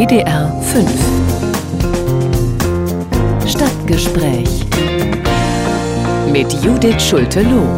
[0.00, 0.90] WDR 5
[3.46, 4.64] Stadtgespräch
[6.32, 7.68] mit Judith Schulte-Loh.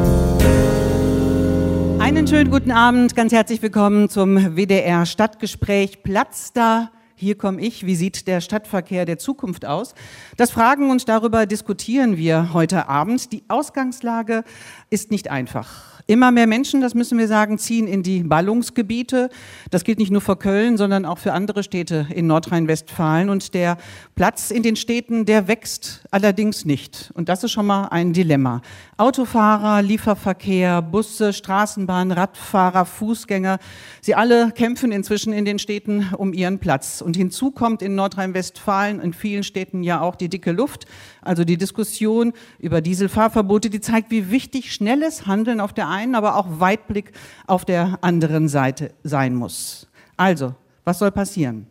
[1.98, 6.04] Einen schönen guten Abend, ganz herzlich willkommen zum WDR Stadtgespräch.
[6.04, 9.96] Platz da hier komme ich, wie sieht der Stadtverkehr der Zukunft aus?
[10.36, 13.32] Das fragen und darüber diskutieren wir heute Abend.
[13.32, 14.44] Die Ausgangslage
[14.90, 15.91] ist nicht einfach.
[16.06, 19.30] Immer mehr Menschen, das müssen wir sagen, ziehen in die Ballungsgebiete.
[19.70, 23.30] Das gilt nicht nur für Köln, sondern auch für andere Städte in Nordrhein-Westfalen.
[23.30, 23.78] Und der
[24.16, 27.10] Platz in den Städten, der wächst allerdings nicht.
[27.14, 28.62] Und das ist schon mal ein Dilemma.
[28.96, 33.58] Autofahrer, Lieferverkehr, Busse, Straßenbahn, Radfahrer, Fußgänger,
[34.00, 37.00] sie alle kämpfen inzwischen in den Städten um ihren Platz.
[37.00, 40.86] Und hinzu kommt in Nordrhein-Westfalen, in vielen Städten ja auch die dicke Luft,
[41.22, 46.36] also die Diskussion über Dieselfahrverbote, die zeigt, wie wichtig schnelles Handeln auf der einen, aber
[46.36, 47.12] auch Weitblick
[47.46, 49.86] auf der anderen Seite sein muss.
[50.16, 50.54] Also,
[50.84, 51.66] was soll passieren?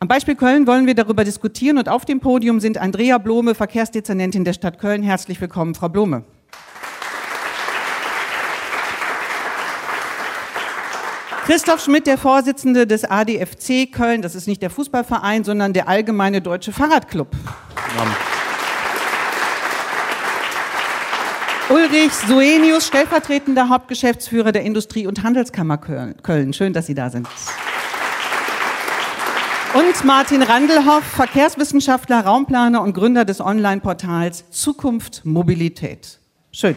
[0.00, 4.44] Am Beispiel Köln wollen wir darüber diskutieren und auf dem Podium sind Andrea Blome, Verkehrsdezernentin
[4.44, 5.02] der Stadt Köln.
[5.02, 6.24] Herzlich willkommen, Frau Blome.
[11.46, 16.42] Christoph Schmidt, der Vorsitzende des ADFC Köln, das ist nicht der Fußballverein, sondern der Allgemeine
[16.42, 17.28] Deutsche Fahrradclub.
[17.96, 18.37] Ja.
[21.70, 26.54] Ulrich Suenius, stellvertretender Hauptgeschäftsführer der Industrie- und Handelskammer Köln.
[26.54, 27.28] Schön, dass Sie da sind.
[29.74, 36.18] Und Martin Randelhoff, Verkehrswissenschaftler, Raumplaner und Gründer des Online-Portals Zukunft Mobilität.
[36.52, 36.74] Schön.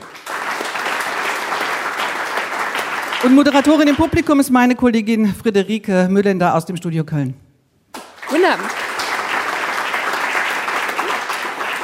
[3.23, 7.33] Und Moderatorin im Publikum ist meine Kollegin Friederike Müllender aus dem Studio Köln.
[8.27, 8.80] Guten Abend.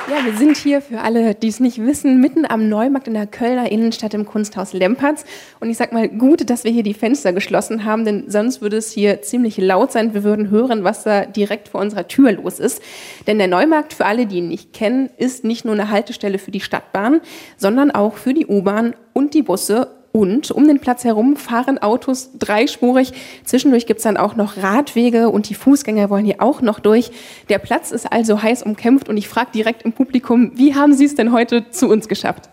[0.10, 3.28] Ja, wir sind hier für alle, die es nicht wissen, mitten am Neumarkt in der
[3.28, 5.26] Kölner Innenstadt im Kunsthaus Lempertz.
[5.60, 8.78] Und ich sag mal, gut, dass wir hier die Fenster geschlossen haben, denn sonst würde
[8.78, 10.14] es hier ziemlich laut sein.
[10.14, 12.82] Wir würden hören, was da direkt vor unserer Tür los ist.
[13.28, 16.52] Denn der Neumarkt, für alle, die ihn nicht kennen, ist nicht nur eine Haltestelle für
[16.52, 17.20] die Stadtbahn,
[17.58, 22.32] sondern auch für die U-Bahn und die Busse und um den Platz herum fahren Autos
[22.40, 23.14] dreispurig.
[23.44, 27.12] Zwischendurch gibt es dann auch noch Radwege und die Fußgänger wollen hier auch noch durch.
[27.50, 31.06] Der Platz ist also heiß umkämpft und ich frage direkt im Publikum, wie haben Sie
[31.06, 32.50] es denn heute zu uns geschafft?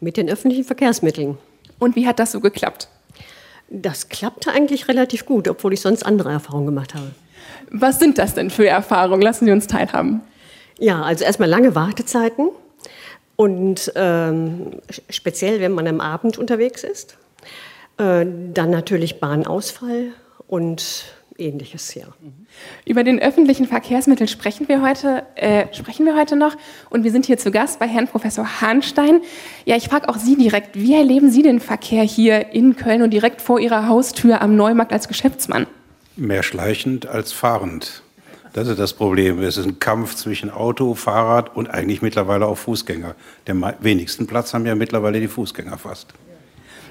[0.00, 1.36] Mit den öffentlichen Verkehrsmitteln.
[1.78, 2.88] Und wie hat das so geklappt?
[3.68, 7.10] Das klappte eigentlich relativ gut, obwohl ich sonst andere Erfahrungen gemacht habe.
[7.70, 9.22] Was sind das denn für Erfahrungen?
[9.22, 10.20] Lassen Sie uns teilhaben.
[10.78, 12.48] Ja, also erstmal lange Wartezeiten.
[13.40, 17.16] Und ähm, speziell, wenn man am Abend unterwegs ist.
[17.96, 20.08] Äh, dann natürlich Bahnausfall
[20.46, 21.06] und
[21.38, 22.04] ähnliches, ja.
[22.84, 26.54] Über den öffentlichen Verkehrsmittel sprechen wir heute, äh, sprechen wir heute noch.
[26.90, 29.22] Und wir sind hier zu Gast bei Herrn Professor Hahnstein.
[29.64, 33.08] Ja, ich frage auch Sie direkt, wie erleben Sie den Verkehr hier in Köln und
[33.08, 35.66] direkt vor Ihrer Haustür am Neumarkt als Geschäftsmann?
[36.14, 38.02] Mehr schleichend als fahrend.
[38.52, 39.40] Das ist das Problem.
[39.42, 43.14] Es ist ein Kampf zwischen Auto, Fahrrad und eigentlich mittlerweile auch Fußgänger.
[43.46, 46.08] Den wenigsten Platz haben ja mittlerweile die Fußgänger fast.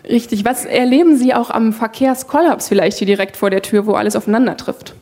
[0.07, 0.45] Richtig.
[0.45, 4.55] Was erleben Sie auch am Verkehrskollaps vielleicht hier direkt vor der Tür, wo alles aufeinander
[4.55, 4.95] trifft?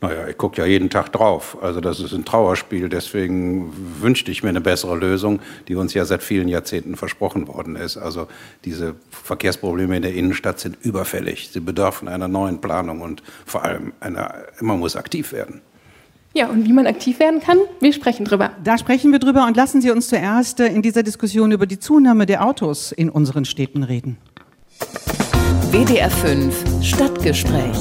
[0.00, 1.56] Naja, ich gucke ja jeden Tag drauf.
[1.62, 2.88] Also das ist ein Trauerspiel.
[2.88, 7.76] Deswegen wünschte ich mir eine bessere Lösung, die uns ja seit vielen Jahrzehnten versprochen worden
[7.76, 7.96] ist.
[7.96, 8.26] Also
[8.64, 11.50] diese Verkehrsprobleme in der Innenstadt sind überfällig.
[11.52, 15.62] Sie bedürfen einer neuen Planung und vor allem einer, man muss aktiv werden.
[16.36, 18.50] Ja, und wie man aktiv werden kann, wir sprechen drüber.
[18.64, 21.78] Da sprechen wir drüber und lassen Sie uns zuerst äh, in dieser Diskussion über die
[21.78, 24.16] Zunahme der Autos in unseren Städten reden.
[25.70, 27.76] WDR 5 Stadtgespräch.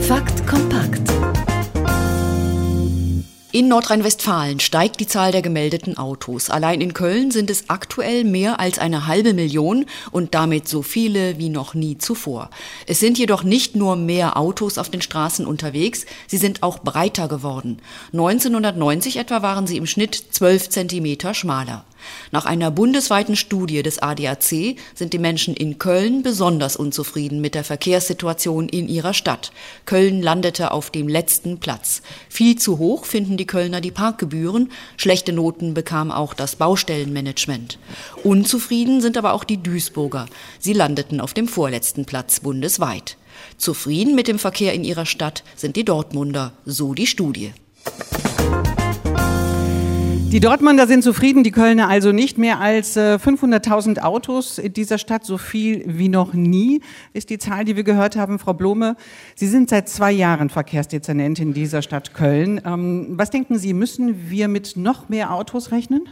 [0.00, 1.02] Fakt kompakt.
[3.54, 6.50] In Nordrhein-Westfalen steigt die Zahl der gemeldeten Autos.
[6.50, 11.38] Allein in Köln sind es aktuell mehr als eine halbe Million und damit so viele
[11.38, 12.50] wie noch nie zuvor.
[12.88, 17.28] Es sind jedoch nicht nur mehr Autos auf den Straßen unterwegs, sie sind auch breiter
[17.28, 17.78] geworden.
[18.12, 21.84] 1990 etwa waren sie im Schnitt 12 Zentimeter schmaler.
[22.30, 27.64] Nach einer bundesweiten Studie des ADAC sind die Menschen in Köln besonders unzufrieden mit der
[27.64, 29.52] Verkehrssituation in ihrer Stadt.
[29.86, 32.02] Köln landete auf dem letzten Platz.
[32.28, 37.78] Viel zu hoch finden die Kölner die Parkgebühren, schlechte Noten bekam auch das Baustellenmanagement.
[38.22, 40.26] Unzufrieden sind aber auch die Duisburger.
[40.58, 43.16] Sie landeten auf dem vorletzten Platz bundesweit.
[43.58, 47.52] Zufrieden mit dem Verkehr in ihrer Stadt sind die Dortmunder, so die Studie.
[50.34, 52.38] Die Dortmunder sind zufrieden, die Kölner also nicht.
[52.38, 56.80] Mehr als 500.000 äh, Autos in dieser Stadt, so viel wie noch nie,
[57.12, 58.40] ist die Zahl, die wir gehört haben.
[58.40, 58.96] Frau Blome,
[59.36, 62.60] Sie sind seit zwei Jahren Verkehrsdezernentin dieser Stadt Köln.
[62.66, 66.08] Ähm, was denken Sie, müssen wir mit noch mehr Autos rechnen?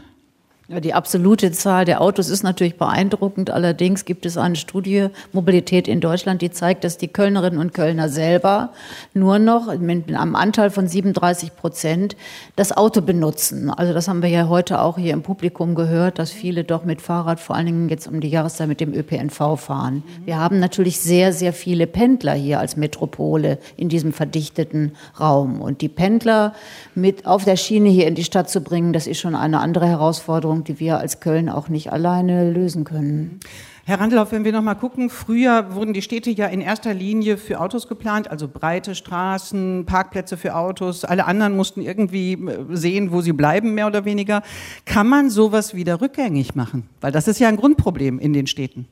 [0.68, 3.50] Ja, die absolute Zahl der Autos ist natürlich beeindruckend.
[3.50, 8.08] Allerdings gibt es eine Studie Mobilität in Deutschland, die zeigt, dass die Kölnerinnen und Kölner
[8.08, 8.70] selber
[9.12, 12.16] nur noch mit einem Anteil von 37 Prozent
[12.54, 13.70] das Auto benutzen.
[13.70, 17.02] Also das haben wir ja heute auch hier im Publikum gehört, dass viele doch mit
[17.02, 20.04] Fahrrad, vor allen Dingen jetzt um die Jahreszeit mit dem ÖPNV fahren.
[20.24, 25.60] Wir haben natürlich sehr, sehr viele Pendler hier als Metropole in diesem verdichteten Raum.
[25.60, 26.54] Und die Pendler
[26.94, 29.88] mit auf der Schiene hier in die Stadt zu bringen, das ist schon eine andere
[29.88, 33.40] Herausforderung Herausforderung, die wir als Köln auch nicht alleine lösen können.
[33.84, 37.36] Herr Randlauf, wenn wir noch mal gucken, früher wurden die Städte ja in erster Linie
[37.36, 41.04] für Autos geplant, also breite Straßen, Parkplätze für Autos.
[41.04, 44.42] Alle anderen mussten irgendwie äh, sehen, wo sie bleiben, mehr oder weniger.
[44.84, 46.88] Kann man sowas wieder rückgängig machen?
[47.00, 48.86] Weil das ist ja ein Grundproblem in den Städten.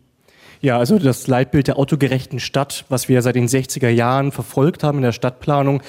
[0.61, 4.99] Ja, also das Leitbild der autogerechten Stadt, was wir seit den 60er Jahren verfolgt haben
[4.99, 5.83] in der Stadtplanung,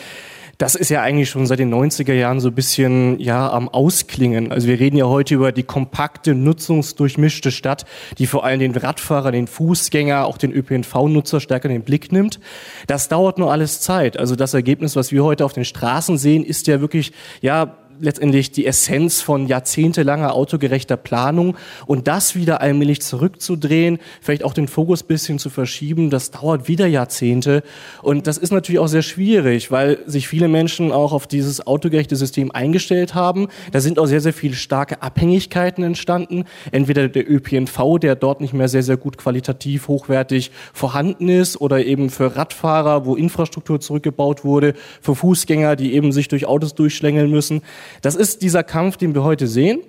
[0.61, 4.51] das ist ja eigentlich schon seit den 90er Jahren so ein bisschen ja am Ausklingen.
[4.51, 7.85] Also wir reden ja heute über die kompakte, nutzungsdurchmischte Stadt,
[8.19, 12.39] die vor allem den Radfahrer, den Fußgänger, auch den ÖPNV-Nutzer stärker in den Blick nimmt.
[12.85, 14.19] Das dauert nur alles Zeit.
[14.19, 17.11] Also das Ergebnis, was wir heute auf den Straßen sehen, ist ja wirklich
[17.41, 21.55] ja letztendlich die Essenz von jahrzehntelanger autogerechter Planung
[21.85, 26.87] und das wieder allmählich zurückzudrehen, vielleicht auch den Fokus bisschen zu verschieben, das dauert wieder
[26.87, 27.63] Jahrzehnte
[28.01, 32.15] und das ist natürlich auch sehr schwierig, weil sich viele Menschen auch auf dieses autogerechte
[32.15, 33.47] System eingestellt haben.
[33.71, 36.45] Da sind auch sehr, sehr viele starke Abhängigkeiten entstanden.
[36.71, 41.85] Entweder der ÖPNV, der dort nicht mehr sehr, sehr gut qualitativ hochwertig vorhanden ist oder
[41.85, 47.29] eben für Radfahrer, wo Infrastruktur zurückgebaut wurde, für Fußgänger, die eben sich durch Autos durchschlängeln
[47.29, 47.61] müssen.
[48.01, 49.81] Das ist dieser Kampf, den wir heute sehen.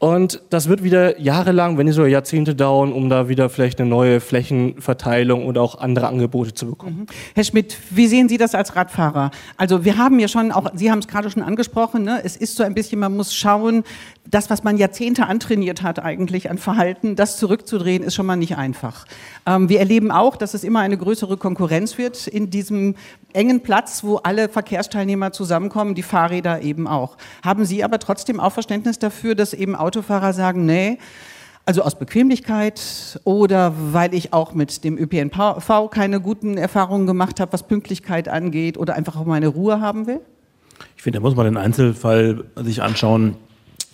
[0.00, 3.90] Und das wird wieder jahrelang, wenn nicht sogar Jahrzehnte dauern, um da wieder vielleicht eine
[3.90, 7.00] neue Flächenverteilung oder auch andere Angebote zu bekommen.
[7.00, 7.06] Mhm.
[7.34, 9.32] Herr Schmidt, wie sehen Sie das als Radfahrer?
[9.56, 12.20] Also wir haben ja schon, auch Sie haben es gerade schon angesprochen, ne?
[12.22, 13.82] es ist so ein bisschen, man muss schauen,
[14.30, 18.56] das, was man Jahrzehnte antrainiert hat eigentlich an Verhalten, das zurückzudrehen, ist schon mal nicht
[18.56, 19.06] einfach.
[19.46, 22.94] Ähm, wir erleben auch, dass es immer eine größere Konkurrenz wird in diesem
[23.32, 27.16] engen Platz, wo alle Verkehrsteilnehmer zusammenkommen, die Fahrräder eben auch.
[27.42, 30.98] Haben Sie aber trotzdem auch Verständnis dafür, dass eben Autofahrer sagen, nee,
[31.64, 37.52] also aus Bequemlichkeit oder weil ich auch mit dem ÖPNV keine guten Erfahrungen gemacht habe,
[37.52, 40.20] was Pünktlichkeit angeht oder einfach auch meine Ruhe haben will?
[40.96, 43.36] Ich finde, da muss man den Einzelfall sich anschauen.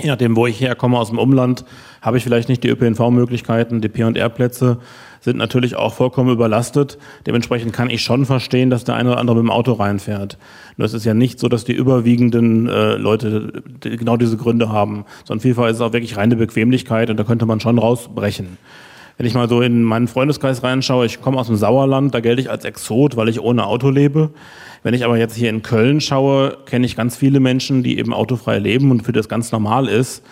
[0.00, 1.64] Je nachdem, wo ich herkomme aus dem Umland,
[2.02, 4.78] habe ich vielleicht nicht die ÖPNV-Möglichkeiten, die P&R-Plätze
[5.20, 6.98] sind natürlich auch vollkommen überlastet.
[7.26, 10.36] Dementsprechend kann ich schon verstehen, dass der eine oder andere mit dem Auto reinfährt.
[10.76, 15.04] Nur es ist ja nicht so, dass die überwiegenden äh, Leute genau diese Gründe haben,
[15.24, 18.58] sondern vielfach ist es auch wirklich reine Bequemlichkeit und da könnte man schon rausbrechen.
[19.16, 22.40] Wenn ich mal so in meinen Freundeskreis reinschaue, ich komme aus dem Sauerland, da gelte
[22.42, 24.30] ich als Exot, weil ich ohne Auto lebe.
[24.82, 28.12] Wenn ich aber jetzt hier in Köln schaue, kenne ich ganz viele Menschen, die eben
[28.12, 30.22] autofrei leben und für das ganz normal ist.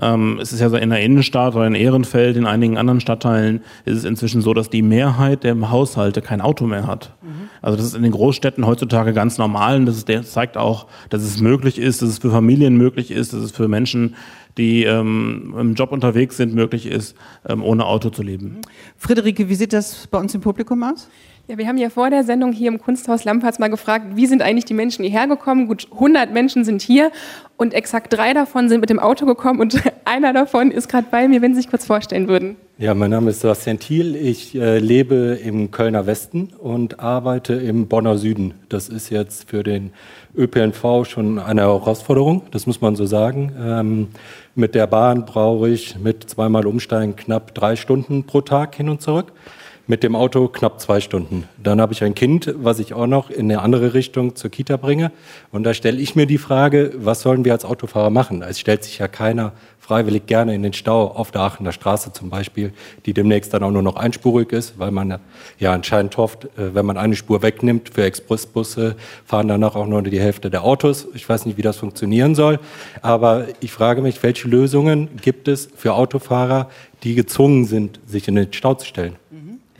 [0.00, 3.62] Ähm, es ist ja so in der Innenstadt oder in Ehrenfeld, in einigen anderen Stadtteilen
[3.84, 7.14] ist es inzwischen so, dass die Mehrheit der Haushalte kein Auto mehr hat.
[7.20, 7.48] Mhm.
[7.60, 10.86] Also das ist in den Großstädten heutzutage ganz normal und das, ist, das zeigt auch,
[11.10, 14.14] dass es möglich ist, dass es für Familien möglich ist, dass es für Menschen
[14.58, 17.16] die ähm, im Job unterwegs sind, möglich ist,
[17.48, 18.60] ähm, ohne Auto zu leben.
[18.96, 21.08] Friederike, wie sieht das bei uns im Publikum aus?
[21.50, 24.42] Ja, wir haben ja vor der Sendung hier im Kunsthaus Lampertz mal gefragt, wie sind
[24.42, 25.66] eigentlich die Menschen hierher gekommen?
[25.66, 27.10] Gut 100 Menschen sind hier
[27.56, 31.26] und exakt drei davon sind mit dem Auto gekommen und einer davon ist gerade bei
[31.26, 32.56] mir, wenn Sie sich kurz vorstellen würden.
[32.76, 34.14] Ja, mein Name ist Sebastian Thiel.
[34.14, 38.52] Ich äh, lebe im Kölner Westen und arbeite im Bonner Süden.
[38.68, 39.92] Das ist jetzt für den
[40.36, 43.54] ÖPNV schon eine Herausforderung, das muss man so sagen.
[43.58, 44.08] Ähm,
[44.54, 49.00] mit der Bahn brauche ich mit zweimal Umsteigen knapp drei Stunden pro Tag hin und
[49.00, 49.32] zurück
[49.88, 51.48] mit dem Auto knapp zwei Stunden.
[51.56, 54.76] Dann habe ich ein Kind, was ich auch noch in eine andere Richtung zur Kita
[54.76, 55.10] bringe.
[55.50, 58.42] Und da stelle ich mir die Frage, was sollen wir als Autofahrer machen?
[58.42, 59.54] Es stellt sich ja keiner
[59.88, 62.74] freiwillig gerne in den Stau auf der Aachener Straße zum Beispiel,
[63.06, 65.18] die demnächst dann auch nur noch einspurig ist, weil man
[65.58, 70.02] ja anscheinend hofft, äh, wenn man eine Spur wegnimmt für Expressbusse, fahren danach auch nur
[70.02, 71.08] die Hälfte der Autos.
[71.14, 72.58] Ich weiß nicht, wie das funktionieren soll,
[73.00, 76.68] aber ich frage mich, welche Lösungen gibt es für Autofahrer,
[77.02, 79.16] die gezwungen sind, sich in den Stau zu stellen?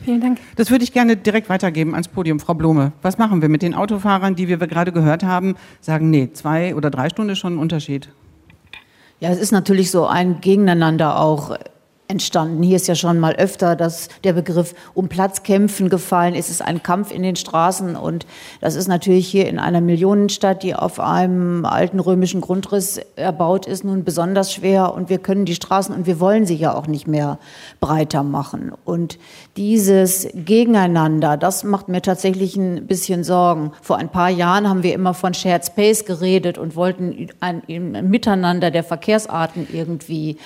[0.09, 0.39] Vielen Dank.
[0.55, 2.93] Das würde ich gerne direkt weitergeben ans Podium, Frau Blome.
[3.03, 6.89] Was machen wir mit den Autofahrern, die wir gerade gehört haben, sagen, nee, zwei oder
[6.89, 8.09] drei Stunden ist schon ein Unterschied?
[9.19, 11.55] Ja, es ist natürlich so ein Gegeneinander auch
[12.09, 12.63] entstanden.
[12.63, 16.33] Hier ist ja schon mal öfter dass der Begriff um Platz kämpfen gefallen.
[16.33, 18.25] Es ist ein Kampf in den Straßen und
[18.61, 23.83] das ist natürlich hier in einer Millionenstadt, die auf einem alten römischen Grundriss erbaut ist,
[23.83, 27.07] nun besonders schwer und wir können die Straßen und wir wollen sie ja auch nicht
[27.07, 27.37] mehr
[27.79, 28.71] breiter machen.
[28.85, 29.19] Und
[29.55, 33.71] dieses Gegeneinander, das macht mir tatsächlich ein bisschen Sorgen.
[33.83, 38.09] Vor ein paar Jahren haben wir immer von Shared Space geredet und wollten ein, ein
[38.09, 40.37] Miteinander der Verkehrsarten irgendwie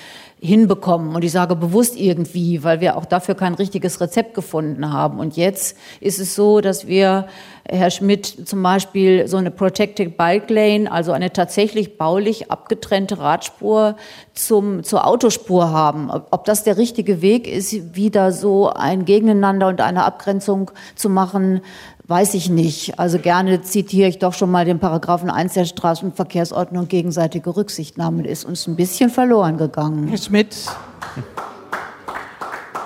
[0.44, 1.14] hinbekommen.
[1.16, 5.18] Und ich sage bewusst irgendwie, weil wir auch dafür kein richtiges Rezept gefunden haben.
[5.18, 7.28] Und jetzt ist es so, dass wir,
[7.66, 13.96] Herr Schmidt, zum Beispiel so eine Protected Bike Lane, also eine tatsächlich baulich abgetrennte Radspur
[14.34, 16.10] zum, zur Autospur haben.
[16.10, 21.62] Ob das der richtige Weg ist, wieder so ein Gegeneinander und eine Abgrenzung zu machen,
[22.06, 22.98] Weiß ich nicht.
[22.98, 26.86] Also gerne zitiere ich doch schon mal den Paragraphen 1 der Straßenverkehrsordnung.
[26.86, 30.08] Gegenseitige Rücksichtnahme ist uns ein bisschen verloren gegangen.
[30.08, 30.54] Herr Schmidt.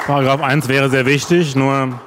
[0.06, 2.00] Paragraph 1 wäre sehr wichtig, nur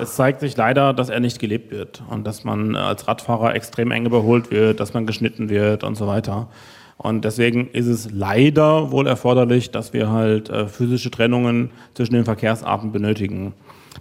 [0.00, 3.90] es zeigt sich leider, dass er nicht gelebt wird und dass man als Radfahrer extrem
[3.90, 6.48] eng überholt wird, dass man geschnitten wird und so weiter.
[6.96, 12.24] Und deswegen ist es leider wohl erforderlich, dass wir halt äh, physische Trennungen zwischen den
[12.24, 13.52] Verkehrsarten benötigen.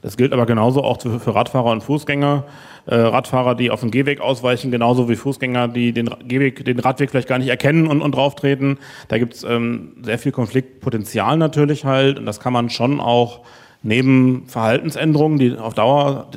[0.02, 2.46] Das gilt aber genauso auch für Radfahrer und Fußgänger.
[2.86, 7.10] Äh, Radfahrer, die auf dem Gehweg ausweichen, genauso wie Fußgänger, die den Gehweg, den Radweg
[7.10, 8.80] vielleicht gar nicht erkennen und, und drauftreten.
[9.08, 12.20] Da gibt es ähm, sehr viel Konfliktpotenzial natürlich halt.
[12.20, 13.42] Und das kann man schon auch
[13.84, 16.30] neben Verhaltensänderungen, die auf Dauer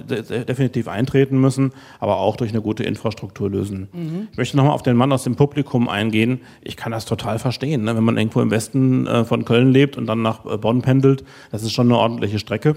[0.49, 3.89] definitiv eintreten müssen, aber auch durch eine gute Infrastruktur lösen.
[3.93, 4.29] Mhm.
[4.33, 6.41] Ich möchte nochmal auf den Mann aus dem Publikum eingehen.
[6.63, 7.97] Ich kann das total verstehen, ne?
[7.97, 11.25] wenn man irgendwo im Westen äh, von Köln lebt und dann nach äh, Bonn pendelt.
[11.51, 12.75] Das ist schon eine ordentliche Strecke.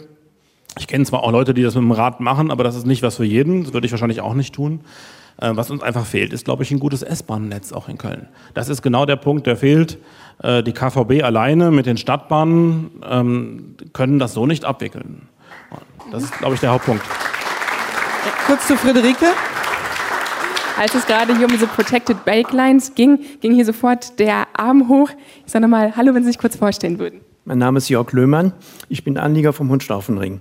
[0.77, 3.03] Ich kenne zwar auch Leute, die das mit dem Rad machen, aber das ist nicht
[3.03, 3.63] was für jeden.
[3.63, 4.81] Das würde ich wahrscheinlich auch nicht tun.
[5.37, 8.27] Äh, was uns einfach fehlt, ist, glaube ich, ein gutes S-Bahn-Netz auch in Köln.
[8.53, 9.97] Das ist genau der Punkt, der fehlt.
[10.41, 15.27] Äh, die KVB alleine mit den Stadtbahnen ähm, können das so nicht abwickeln.
[16.11, 17.03] Das ist, glaube ich, der Hauptpunkt.
[18.45, 19.27] Kurz zu Friederike.
[20.77, 24.89] Als es gerade hier um diese Protected Bike Lines ging, ging hier sofort der Arm
[24.89, 25.09] hoch.
[25.45, 27.21] Ich sage nochmal Hallo, wenn Sie sich kurz vorstellen würden.
[27.45, 28.53] Mein Name ist Jörg Löhmann.
[28.87, 30.39] Ich bin Anlieger vom Hundstaufenring.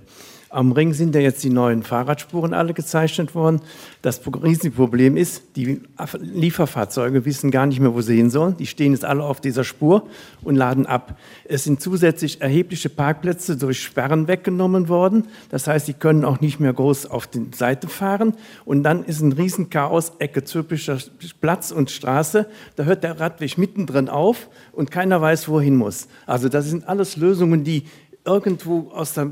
[0.53, 3.59] Am Ring sind ja jetzt die neuen Fahrradspuren alle gezeichnet worden.
[4.03, 5.81] Das Riesenproblem ist, die
[6.19, 8.55] Lieferfahrzeuge wissen gar nicht mehr, wo sie hin sollen.
[8.57, 10.07] Die stehen jetzt alle auf dieser Spur
[10.43, 11.17] und laden ab.
[11.45, 15.25] Es sind zusätzlich erhebliche Parkplätze durch Sperren weggenommen worden.
[15.49, 18.35] Das heißt, sie können auch nicht mehr groß auf die Seite fahren.
[18.63, 20.99] Und dann ist ein Riesenchaos, Ecke typischer
[21.41, 22.45] Platz und Straße.
[22.75, 26.07] Da hört der Radweg mittendrin auf und keiner weiß, wohin muss.
[26.27, 27.85] Also das sind alles Lösungen, die
[28.23, 29.31] irgendwo aus der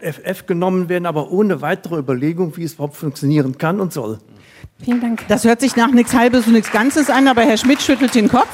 [0.00, 4.18] FF genommen werden, aber ohne weitere Überlegung, wie es überhaupt funktionieren kann und soll.
[4.82, 5.26] Vielen Dank.
[5.28, 8.28] Das hört sich nach nichts Halbes und nichts Ganzes an, aber Herr Schmidt schüttelt den
[8.28, 8.48] Kopf.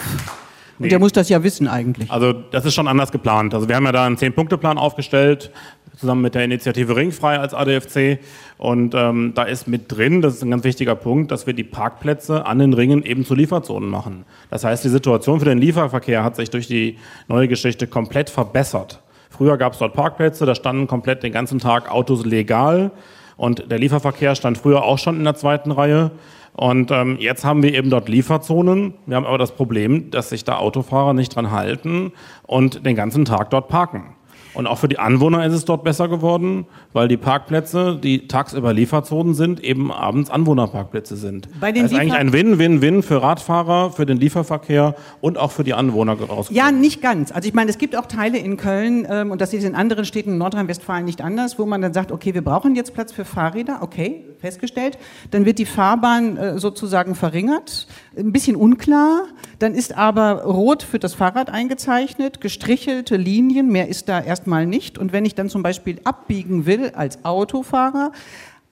[0.78, 0.86] Nee.
[0.86, 2.10] Und der muss das ja wissen eigentlich.
[2.10, 3.54] Also das ist schon anders geplant.
[3.54, 5.52] Also wir haben ja da einen Zehn-Punkte-Plan aufgestellt,
[5.96, 8.18] zusammen mit der Initiative Ringfrei als ADFC.
[8.58, 11.64] Und ähm, da ist mit drin, das ist ein ganz wichtiger Punkt, dass wir die
[11.64, 14.24] Parkplätze an den Ringen eben zu Lieferzonen machen.
[14.50, 19.00] Das heißt, die Situation für den Lieferverkehr hat sich durch die neue Geschichte komplett verbessert.
[19.32, 22.90] Früher gab es dort Parkplätze, da standen komplett den ganzen Tag Autos legal
[23.36, 26.10] und der Lieferverkehr stand früher auch schon in der zweiten Reihe.
[26.54, 28.92] Und ähm, jetzt haben wir eben dort Lieferzonen.
[29.06, 32.12] Wir haben aber das Problem, dass sich da Autofahrer nicht dran halten
[32.42, 34.14] und den ganzen Tag dort parken.
[34.54, 38.72] Und auch für die Anwohner ist es dort besser geworden, weil die Parkplätze, die tagsüber
[38.72, 41.48] Lieferzonen sind, eben abends Anwohnerparkplätze sind.
[41.60, 45.64] Bei den das ist eigentlich ein Win-Win-Win für Radfahrer, für den Lieferverkehr und auch für
[45.64, 46.56] die Anwohner rausgekommen.
[46.56, 47.32] Ja, nicht ganz.
[47.32, 50.04] Also ich meine, es gibt auch Teile in Köln, ähm, und das ist in anderen
[50.04, 53.24] Städten in Nordrhein-Westfalen nicht anders, wo man dann sagt, okay, wir brauchen jetzt Platz für
[53.24, 54.98] Fahrräder, okay, festgestellt.
[55.30, 59.26] Dann wird die Fahrbahn äh, sozusagen verringert, ein bisschen unklar.
[59.58, 64.98] Dann ist aber rot für das Fahrrad eingezeichnet, gestrichelte Linien, mehr ist da erstmal nicht.
[64.98, 68.12] Und wenn ich dann zum Beispiel abbiegen will als Autofahrer,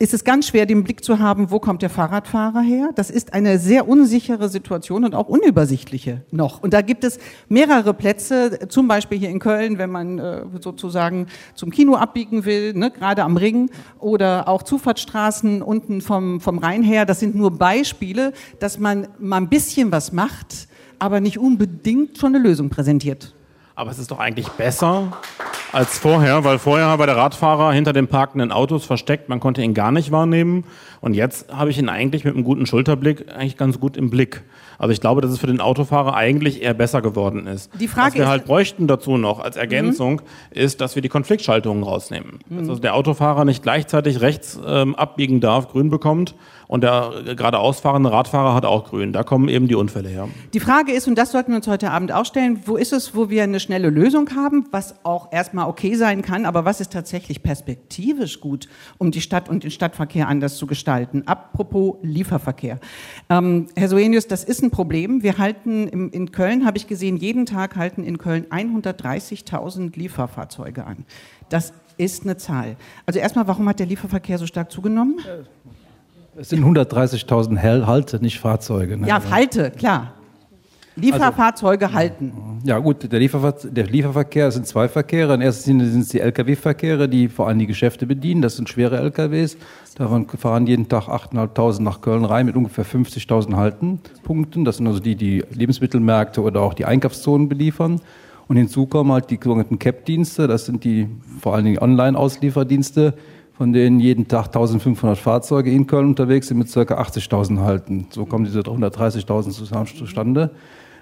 [0.01, 2.89] ist es ganz schwer, den Blick zu haben, wo kommt der Fahrradfahrer her.
[2.95, 6.63] Das ist eine sehr unsichere Situation und auch unübersichtliche noch.
[6.63, 7.19] Und da gibt es
[7.51, 12.73] mehrere Plätze, zum Beispiel hier in Köln, wenn man äh, sozusagen zum Kino abbiegen will,
[12.73, 17.05] ne, gerade am Ring, oder auch Zufahrtsstraßen unten vom, vom Rhein her.
[17.05, 20.67] Das sind nur Beispiele, dass man mal ein bisschen was macht,
[20.99, 23.35] aber nicht unbedingt schon eine Lösung präsentiert.
[23.75, 25.13] Aber es ist doch eigentlich besser
[25.73, 29.75] als vorher, weil vorher war der Radfahrer hinter den parkenden Autos versteckt, man konnte ihn
[29.75, 30.65] gar nicht wahrnehmen.
[31.01, 34.43] Und jetzt habe ich ihn eigentlich mit einem guten Schulterblick eigentlich ganz gut im Blick.
[34.79, 37.71] Also ich glaube, dass es für den Autofahrer eigentlich eher besser geworden ist.
[37.79, 40.59] Die Frage Was wir halt bräuchten dazu noch als Ergänzung, mhm.
[40.59, 42.39] ist, dass wir die Konfliktschaltungen rausnehmen.
[42.49, 42.59] Mhm.
[42.59, 46.35] Also der Autofahrer nicht gleichzeitig rechts ähm, abbiegen darf, grün bekommt
[46.71, 49.13] und der geradeaus fahrende Radfahrer hat auch grün.
[49.13, 50.29] Da kommen eben die Unfälle her.
[50.55, 53.13] Die Frage ist, und das sollten wir uns heute Abend auch stellen, wo ist es,
[53.17, 56.93] wo wir eine schnelle Lösung haben, was auch erstmal okay sein kann, aber was ist
[56.93, 61.25] tatsächlich perspektivisch gut, um die Stadt und den Stadtverkehr anders zu gestalten?
[61.27, 62.79] Apropos Lieferverkehr.
[63.29, 65.25] Ähm, Herr Soenius, das ist ein Problem.
[65.25, 70.87] Wir halten im, in Köln, habe ich gesehen, jeden Tag halten in Köln 130.000 Lieferfahrzeuge
[70.87, 71.05] an.
[71.49, 72.77] Das ist eine Zahl.
[73.07, 75.19] Also erstmal, warum hat der Lieferverkehr so stark zugenommen?
[76.37, 78.97] Es sind 130.000 Halte, nicht Fahrzeuge.
[78.97, 79.09] Ne?
[79.09, 80.15] Ja, Halte, klar.
[80.97, 82.33] Lieferfahrzeuge also, halten.
[82.65, 85.35] Ja gut, der, Lieferver der Lieferverkehr sind zwei Verkehre.
[85.35, 88.43] In erster Linie sind es die Lkw-Verkehre, die vor allem die Geschäfte bedienen.
[88.43, 89.57] Das sind schwere Lkws.
[89.97, 94.65] Davon fahren jeden Tag 8.500 nach Köln rein mit ungefähr 50.000 Haltenpunkten.
[94.65, 98.01] Das sind also die, die Lebensmittelmärkte oder auch die Einkaufszonen beliefern.
[98.49, 100.49] Und hinzu kommen halt die sogenannten CAP-Dienste.
[100.49, 101.09] Das sind die
[101.41, 103.15] vor allen Dingen Online-Auslieferdienste,
[103.61, 106.81] von denen jeden Tag 1500 Fahrzeuge in Köln unterwegs sind mit ca.
[106.81, 108.07] 80.000 Halten.
[108.09, 110.53] So kommen diese 130.000 zustande.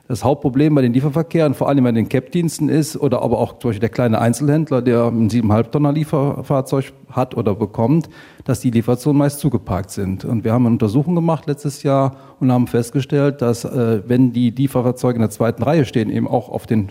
[0.08, 3.68] Das Hauptproblem bei den Lieferverkehren, vor allem bei den CAP-Diensten ist, oder aber auch zum
[3.68, 8.08] Beispiel der kleine Einzelhändler, der ein 7,5 Tonner Lieferfahrzeug hat oder bekommt,
[8.44, 10.24] dass die Lieferzonen meist zugeparkt sind.
[10.24, 14.50] Und wir haben eine Untersuchung gemacht letztes Jahr und haben festgestellt, dass äh, wenn die
[14.50, 16.90] Lieferfahrzeuge in der zweiten Reihe stehen, eben auch auf den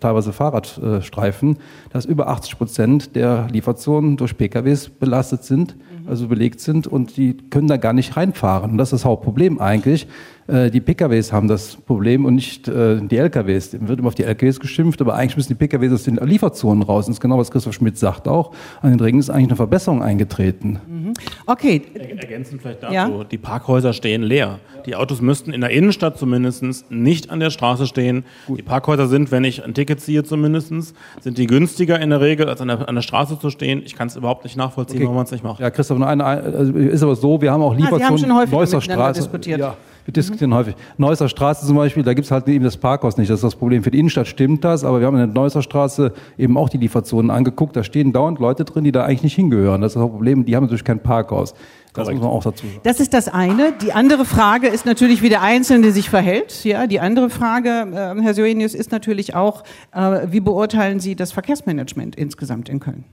[0.00, 1.58] teilweise Fahrradstreifen,
[1.90, 7.36] dass über 80 Prozent der Lieferzonen durch PKWs belastet sind, also belegt sind und die
[7.50, 8.72] können da gar nicht reinfahren.
[8.72, 10.06] Und das ist das Hauptproblem eigentlich.
[10.48, 13.70] Äh, die PKWs haben das Problem und nicht äh, die LKWs.
[13.70, 16.82] Da wird immer auf die LKWs geschimpft, aber eigentlich müssen die PKWs aus den Lieferzonen
[16.82, 17.06] raus.
[17.06, 18.52] Und das ist genau, was Christoph Schmidt sagt auch.
[18.82, 20.80] An den Ringen ist eigentlich eine Verbesserung eingetreten.
[20.86, 21.14] Mhm.
[21.46, 21.82] Okay.
[21.94, 22.94] Ergänzend vielleicht dazu.
[22.94, 23.24] Ja?
[23.30, 24.58] Die Parkhäuser stehen leer.
[24.86, 28.24] Die Autos müssten in der Innenstadt zumindest nicht an der Straße stehen.
[28.46, 28.58] Gut.
[28.58, 30.72] Die Parkhäuser sind, wenn ich ein Ticket ziehe zumindest,
[31.20, 33.82] sind die günstiger in der Regel, als an der, an der Straße zu stehen.
[33.84, 35.04] Ich kann es überhaupt nicht nachvollziehen, okay.
[35.04, 35.60] warum man es nicht macht.
[35.60, 37.94] Ja, Christoph, noch eine, also ist aber so, wir haben auch Lieferzonen.
[37.94, 39.20] Ah, Sie haben schon häufig Straße.
[39.20, 39.60] diskutiert.
[39.60, 39.76] Ja.
[40.06, 40.74] Wir diskutieren häufig.
[40.98, 43.30] Neusser Straße zum Beispiel, da gibt es halt eben das Parkhaus nicht.
[43.30, 43.82] Das ist das Problem.
[43.82, 46.78] Für die Innenstadt stimmt das, aber wir haben in der Neusser Straße eben auch die
[46.78, 47.76] Lieferzonen angeguckt.
[47.76, 49.80] Da stehen dauernd Leute drin, die da eigentlich nicht hingehören.
[49.80, 50.44] Das ist das Problem.
[50.44, 51.54] Die haben natürlich kein Parkhaus.
[51.94, 52.80] Das muss man auch dazu sagen.
[52.82, 53.72] Das ist das eine.
[53.80, 56.62] Die andere Frage ist natürlich, wie der Einzelne sich verhält.
[56.64, 59.64] Ja, die andere Frage, äh, Herr Soenius, ist natürlich auch,
[59.94, 63.04] äh, wie beurteilen Sie das Verkehrsmanagement insgesamt in Köln?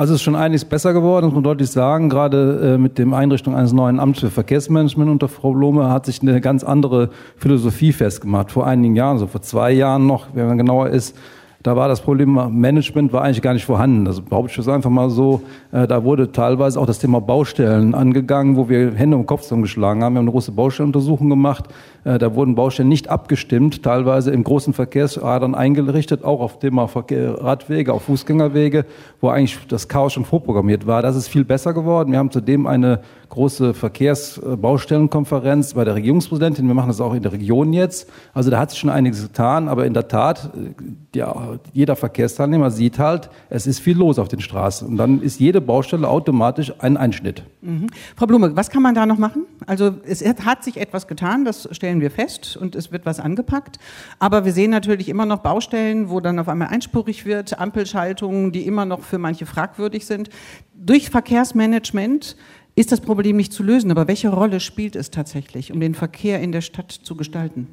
[0.00, 2.08] Also es ist schon einiges besser geworden, muss man deutlich sagen.
[2.08, 6.22] Gerade äh, mit dem Einrichtung eines neuen Amts für Verkehrsmanagement unter Frau Blome hat sich
[6.22, 8.50] eine ganz andere Philosophie festgemacht.
[8.50, 11.14] Vor einigen Jahren, so vor zwei Jahren noch, wenn man genauer ist,
[11.62, 14.06] da war das Problem Management war eigentlich gar nicht vorhanden.
[14.06, 15.42] Das behaupte ich jetzt einfach mal so.
[15.72, 20.02] Äh, da wurde teilweise auch das Thema Baustellen angegangen, wo wir Hände im Kopf zusammengeschlagen
[20.02, 20.14] haben.
[20.14, 21.66] Wir haben eine große Baustellenuntersuchung gemacht.
[22.04, 27.92] Äh, da wurden Baustellen nicht abgestimmt, teilweise im großen Verkehrsadern eingerichtet, auch auf Thema Radwege,
[27.92, 28.86] auf Fußgängerwege,
[29.20, 31.02] wo eigentlich das Chaos schon vorprogrammiert war.
[31.02, 32.12] Das ist viel besser geworden.
[32.12, 36.66] Wir haben zudem eine große Verkehrsbaustellenkonferenz bei der Regierungspräsidentin.
[36.66, 38.08] Wir machen das auch in der Region jetzt.
[38.34, 40.50] Also da hat sich schon einiges getan, aber in der Tat,
[41.14, 44.86] ja, jeder Verkehrsteilnehmer sieht halt, es ist viel los auf den Straßen.
[44.86, 47.44] Und dann ist jede Baustelle automatisch ein Einschnitt.
[47.62, 47.86] Mhm.
[48.16, 49.46] Frau Blume, was kann man da noch machen?
[49.66, 53.78] Also es hat sich etwas getan, das stellen wir fest und es wird was angepackt.
[54.18, 58.66] Aber wir sehen natürlich immer noch Baustellen, wo dann auf einmal einspurig wird, Ampelschaltungen, die
[58.66, 60.28] immer noch für manche fragwürdig sind.
[60.74, 62.36] Durch Verkehrsmanagement
[62.74, 66.40] ist das Problem nicht zu lösen, aber welche Rolle spielt es tatsächlich, um den Verkehr
[66.40, 67.66] in der Stadt zu gestalten?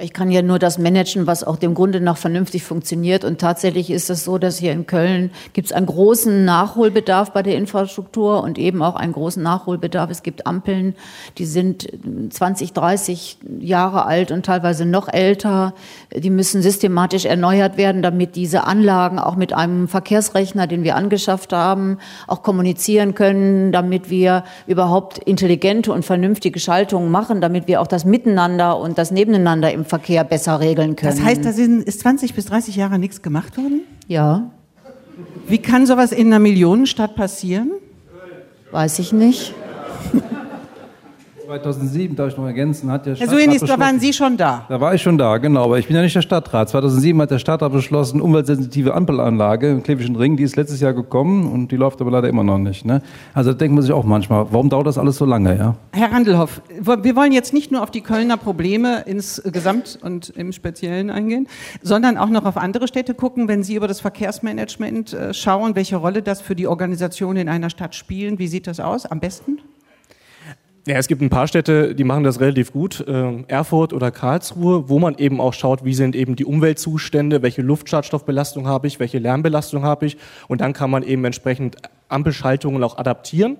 [0.00, 3.24] Ich kann ja nur das managen, was auch dem Grunde nach vernünftig funktioniert.
[3.24, 7.42] Und tatsächlich ist es so, dass hier in Köln gibt es einen großen Nachholbedarf bei
[7.42, 10.08] der Infrastruktur und eben auch einen großen Nachholbedarf.
[10.08, 10.94] Es gibt Ampeln,
[11.38, 11.88] die sind
[12.30, 15.74] 20, 30 Jahre alt und teilweise noch älter.
[16.14, 21.52] Die müssen systematisch erneuert werden, damit diese Anlagen auch mit einem Verkehrsrechner, den wir angeschafft
[21.52, 27.88] haben, auch kommunizieren können, damit wir überhaupt intelligente und vernünftige Schaltungen machen, damit wir auch
[27.88, 31.16] das Miteinander und das Nebeneinander im Verkehr besser regeln können.
[31.16, 33.82] Das heißt, da sind, ist 20 bis 30 Jahre nichts gemacht worden?
[34.06, 34.50] Ja.
[35.48, 37.72] Wie kann sowas in einer Millionenstadt passieren?
[38.70, 39.54] Weiß ich nicht.
[41.48, 44.66] 2007, darf ich noch ergänzen, hat der Herr Suenis, da waren Sie schon da.
[44.68, 46.68] Da war ich schon da, genau, aber ich bin ja nicht der Stadtrat.
[46.68, 51.50] 2007 hat der Stadtrat beschlossen, umweltsensitive Ampelanlage im Klevischen Ring, die ist letztes Jahr gekommen
[51.50, 52.84] und die läuft aber leider immer noch nicht.
[52.84, 53.00] Ne?
[53.32, 55.56] Also da denkt man sich auch manchmal, warum dauert das alles so lange?
[55.56, 55.76] Ja?
[55.92, 60.52] Herr Randelhoff, wir wollen jetzt nicht nur auf die Kölner Probleme ins Gesamt und im
[60.52, 61.48] Speziellen eingehen,
[61.80, 65.96] sondern auch noch auf andere Städte gucken, wenn Sie über das Verkehrsmanagement äh, schauen, welche
[65.96, 68.38] Rolle das für die Organisation in einer Stadt spielen.
[68.38, 69.06] Wie sieht das aus?
[69.06, 69.60] Am besten?
[70.86, 73.04] Ja, es gibt ein paar Städte, die machen das relativ gut.
[73.06, 77.62] Äh, Erfurt oder Karlsruhe, wo man eben auch schaut, wie sind eben die Umweltzustände, welche
[77.62, 80.16] Luftschadstoffbelastung habe ich, welche Lärmbelastung habe ich.
[80.46, 81.76] Und dann kann man eben entsprechend
[82.08, 83.58] Ampelschaltungen auch adaptieren.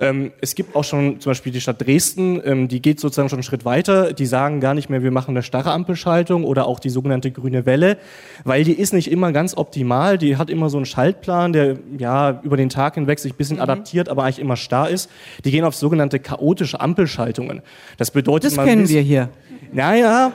[0.00, 3.38] Ähm, es gibt auch schon zum Beispiel die Stadt Dresden, ähm, die geht sozusagen schon
[3.38, 4.12] einen Schritt weiter.
[4.12, 7.66] Die sagen gar nicht mehr, wir machen eine starre Ampelschaltung oder auch die sogenannte grüne
[7.66, 7.96] Welle,
[8.44, 10.18] weil die ist nicht immer ganz optimal.
[10.18, 13.56] Die hat immer so einen Schaltplan, der ja über den Tag hinweg sich ein bisschen
[13.56, 13.62] mhm.
[13.62, 15.10] adaptiert, aber eigentlich immer starr ist.
[15.44, 17.62] Die gehen auf sogenannte chaotische Ampelschaltungen.
[17.96, 19.30] Das bedeutet, das kennen wir hier.
[19.72, 20.32] Naja,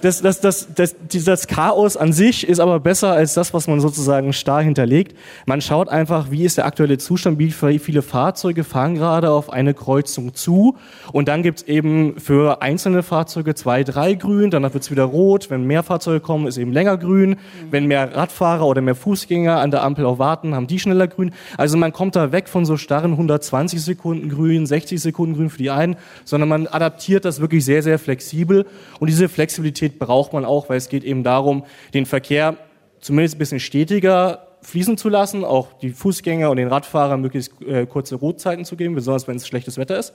[0.00, 3.80] das, das, das, das, das Chaos an sich ist aber besser als das, was man
[3.80, 5.16] sozusagen starr hinterlegt.
[5.46, 9.74] Man schaut einfach, wie ist der aktuelle Zustand, wie viele Fahrzeuge fahren gerade auf eine
[9.74, 10.76] Kreuzung zu.
[11.12, 15.50] Und dann gibt's eben für einzelne Fahrzeuge zwei, drei grün, danach wird's wieder rot.
[15.50, 17.36] Wenn mehr Fahrzeuge kommen, ist eben länger grün.
[17.70, 21.32] Wenn mehr Radfahrer oder mehr Fußgänger an der Ampel auch warten, haben die schneller grün.
[21.56, 25.58] Also man kommt da weg von so starren 120 Sekunden grün, 60 Sekunden grün für
[25.58, 28.66] die einen, sondern man adaptiert das wirklich sehr, sehr flexibel.
[29.00, 32.56] Und diese Flexibilität braucht man auch, weil es geht eben darum, den Verkehr
[33.00, 37.86] zumindest ein bisschen stetiger fließen zu lassen, auch die Fußgänger und den Radfahrern möglichst äh,
[37.86, 40.12] kurze Rotzeiten zu geben, besonders wenn es schlechtes Wetter ist.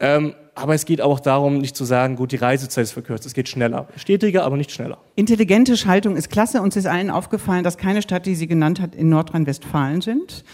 [0.00, 3.26] Ähm, aber es geht auch darum, nicht zu sagen, gut, die Reisezeit ist verkürzt.
[3.26, 3.88] Es geht schneller.
[3.96, 4.98] Stetiger, aber nicht schneller.
[5.16, 6.62] Intelligente Schaltung ist klasse.
[6.62, 10.44] Uns ist allen aufgefallen, dass keine Stadt, die sie genannt hat, in Nordrhein-Westfalen sind.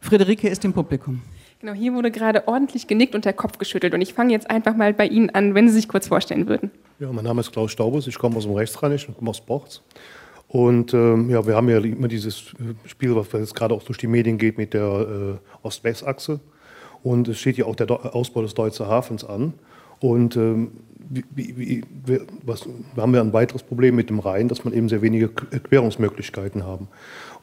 [0.00, 1.22] Friederike ist im Publikum.
[1.64, 3.94] Genau, hier wurde gerade ordentlich genickt und der Kopf geschüttelt.
[3.94, 6.70] Und ich fange jetzt einfach mal bei Ihnen an, wenn Sie sich kurz vorstellen würden.
[6.98, 9.80] Ja, mein Name ist Klaus Staubus, ich komme aus dem Rechtsrheinischen komme aus Bochs.
[10.46, 13.96] Und ähm, ja, wir haben ja immer dieses äh, Spiel, was jetzt gerade auch durch
[13.96, 16.38] die Medien geht mit der äh, Ost-West-Achse.
[17.02, 19.54] Und es steht ja auch der Ausbau des Deutzer Hafens an.
[20.00, 20.72] Und ähm,
[21.08, 24.90] wie, wie, wie, was, haben ja ein weiteres Problem mit dem Rhein, dass man eben
[24.90, 26.88] sehr wenige Querungsmöglichkeiten haben.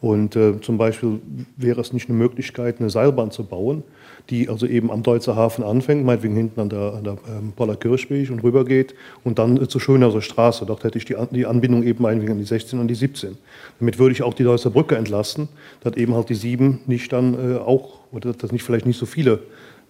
[0.02, 1.22] Und äh, zum Beispiel
[1.58, 3.84] wäre es nicht eine Möglichkeit, eine Seilbahn zu bauen,
[4.32, 7.76] die also eben am Deutzer Hafen anfängt, meinetwegen hinten an der, an der ähm, Poller
[7.76, 10.66] Kirchweg und rübergeht und dann äh, zur Schönerer Straße.
[10.66, 13.38] Dort hätte ich die, die Anbindung eben meinetwegen an die 16 und die 17.
[13.80, 15.50] Damit würde ich auch die Deutzer Brücke entlasten,
[15.82, 19.06] dass eben halt die 7 nicht dann äh, auch, oder dass nicht vielleicht nicht so
[19.06, 19.42] viele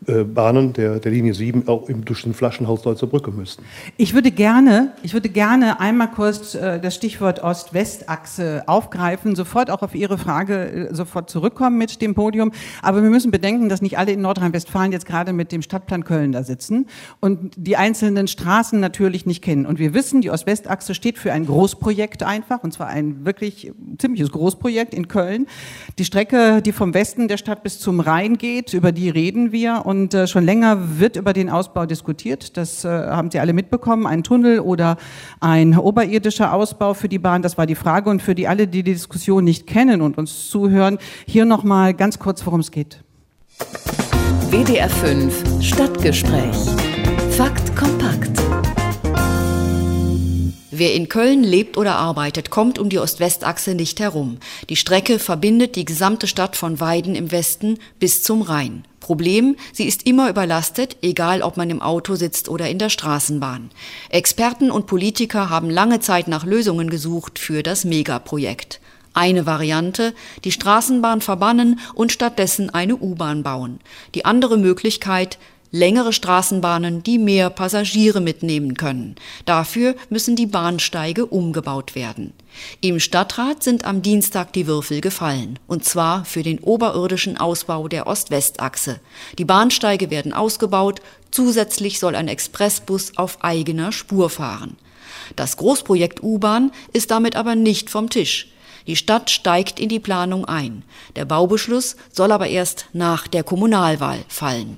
[0.06, 3.64] Bahnen der, der Linie 7 auch im, durch den Flaschenhaus Deutzer Brücke müssten.
[3.98, 9.84] Ich würde gerne, ich würde gerne einmal kurz äh, das Stichwort Ost-West-Achse aufgreifen, sofort auch
[9.84, 12.52] auf Ihre Frage äh, sofort zurückkommen mit dem Podium.
[12.82, 16.32] Aber wir müssen bedenken, dass nicht alle in Nordrhein-Westfalen jetzt gerade mit dem Stadtplan Köln
[16.32, 16.88] da sitzen
[17.20, 19.68] und die einzelnen Straßen natürlich nicht kennen.
[19.68, 24.32] Und wir wissen, die Ost-West-Achse steht für ein Großprojekt einfach, und zwar ein wirklich ziemliches
[24.32, 25.46] Großprojekt in Köln.
[26.00, 29.86] Die Strecke, die vom Westen der Stadt bis zum Rhein geht, über die reden wir
[29.92, 32.56] und äh, schon länger wird über den Ausbau diskutiert.
[32.56, 34.08] Das äh, haben Sie alle mitbekommen.
[34.08, 34.96] Ein Tunnel oder
[35.42, 38.10] ein oberirdischer Ausbau für die Bahn, das war die Frage.
[38.10, 42.20] Und für die alle, die die Diskussion nicht kennen und uns zuhören, hier nochmal ganz
[42.20, 43.04] kurz, worum es geht.
[44.50, 46.56] WDR 5 Stadtgespräch.
[47.32, 48.32] Fakt kompakt.
[50.72, 54.38] Wer in Köln lebt oder arbeitet, kommt um die Ost-West-Achse nicht herum.
[54.70, 58.86] Die Strecke verbindet die gesamte Stadt von Weiden im Westen bis zum Rhein.
[59.12, 63.70] Problem, sie ist immer überlastet, egal ob man im Auto sitzt oder in der Straßenbahn.
[64.10, 68.80] Experten und Politiker haben lange Zeit nach Lösungen gesucht für das Megaprojekt.
[69.14, 70.14] Eine Variante,
[70.46, 73.82] die Straßenbahn verbannen und stattdessen eine U-Bahn bauen.
[74.16, 75.38] Die andere Möglichkeit,
[75.72, 79.16] längere Straßenbahnen, die mehr Passagiere mitnehmen können.
[79.46, 82.34] Dafür müssen die Bahnsteige umgebaut werden.
[82.82, 88.08] Im Stadtrat sind am Dienstag die Würfel gefallen, und zwar für den oberirdischen Ausbau der
[88.08, 89.00] Ost-West-Achse.
[89.38, 94.76] Die Bahnsteige werden ausgebaut, zusätzlich soll ein Expressbus auf eigener Spur fahren.
[95.36, 98.50] Das Großprojekt U-Bahn ist damit aber nicht vom Tisch.
[98.88, 100.84] Die Stadt steigt in die Planung ein.
[101.16, 104.78] Der Baubeschluss soll aber erst nach der Kommunalwahl fallen.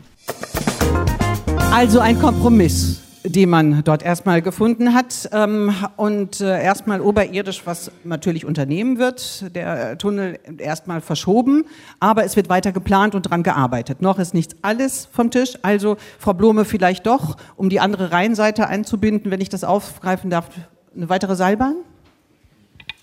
[1.72, 7.92] Also ein Kompromiss, den man dort erstmal gefunden hat ähm, und äh, erstmal oberirdisch was
[8.04, 9.56] natürlich unternehmen wird.
[9.56, 11.66] Der Tunnel erstmal verschoben,
[12.00, 14.02] aber es wird weiter geplant und dran gearbeitet.
[14.02, 15.58] Noch ist nichts alles vom Tisch.
[15.62, 20.50] Also Frau Blome vielleicht doch, um die andere Rheinseite einzubinden, wenn ich das aufgreifen darf,
[20.96, 21.76] eine weitere Seilbahn?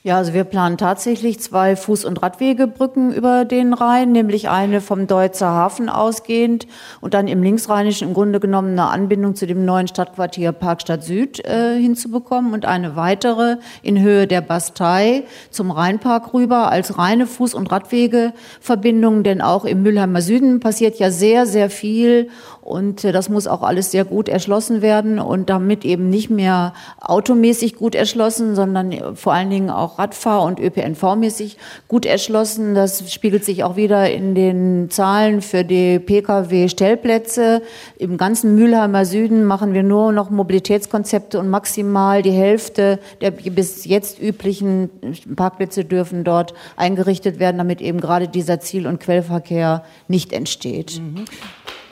[0.03, 5.07] Ja, also wir planen tatsächlich zwei Fuß- und Radwegebrücken über den Rhein, nämlich eine vom
[5.07, 6.67] Deutzer Hafen ausgehend
[7.03, 11.45] und dann im Linksrheinischen im Grunde genommen eine Anbindung zu dem neuen Stadtquartier Parkstadt Süd
[11.45, 17.55] äh, hinzubekommen und eine weitere in Höhe der Bastei zum Rheinpark rüber als reine Fuß-
[17.55, 22.31] und Radwegeverbindung, denn auch im Mülheimer Süden passiert ja sehr, sehr viel
[22.71, 26.73] und äh, das muss auch alles sehr gut erschlossen werden und damit eben nicht mehr
[27.01, 31.57] automäßig gut erschlossen, sondern äh, vor allen Dingen auch Radfahr- und ÖPNV-mäßig
[31.89, 32.75] gut erschlossen.
[32.75, 37.63] Das spiegelt sich auch wieder in den Zahlen für die Pkw-Stellplätze.
[37.99, 43.85] Im ganzen Mülheimer Süden machen wir nur noch Mobilitätskonzepte und maximal die Hälfte der bis
[43.85, 44.91] jetzt üblichen
[45.35, 51.01] Parkplätze dürfen dort eingerichtet werden, damit eben gerade dieser Ziel- und Quellverkehr nicht entsteht.
[51.01, 51.25] Mhm.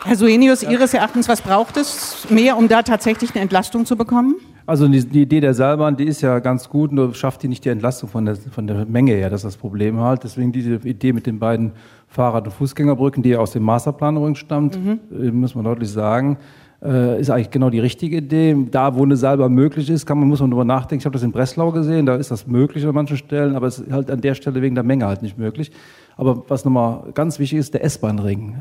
[0.04, 4.36] Herr Suenius, Ihres Erachtens, was braucht es mehr, um da tatsächlich eine Entlastung zu bekommen?
[4.64, 7.64] Also die, die Idee der Seilbahn, die ist ja ganz gut, nur schafft die nicht
[7.64, 10.24] die Entlastung von der, von der Menge her, das ist das Problem halt.
[10.24, 11.72] Deswegen diese Idee mit den beiden
[12.06, 15.00] Fahrrad- und Fußgängerbrücken, die ja aus dem Masterplan übrigens stammt, mhm.
[15.10, 16.38] Äh, muss man deutlich sagen,
[16.82, 18.56] äh, ist eigentlich genau die richtige Idee.
[18.70, 21.00] Da, wo eine Seilbahn möglich ist, kann man, muss man darüber nachdenken.
[21.00, 23.78] Ich habe das in Breslau gesehen, da ist das möglich an manchen Stellen, aber es
[23.78, 25.72] ist halt an der Stelle wegen der Menge halt nicht möglich.
[26.18, 28.56] Aber was nochmal ganz wichtig ist, der S-Bahn-Ring.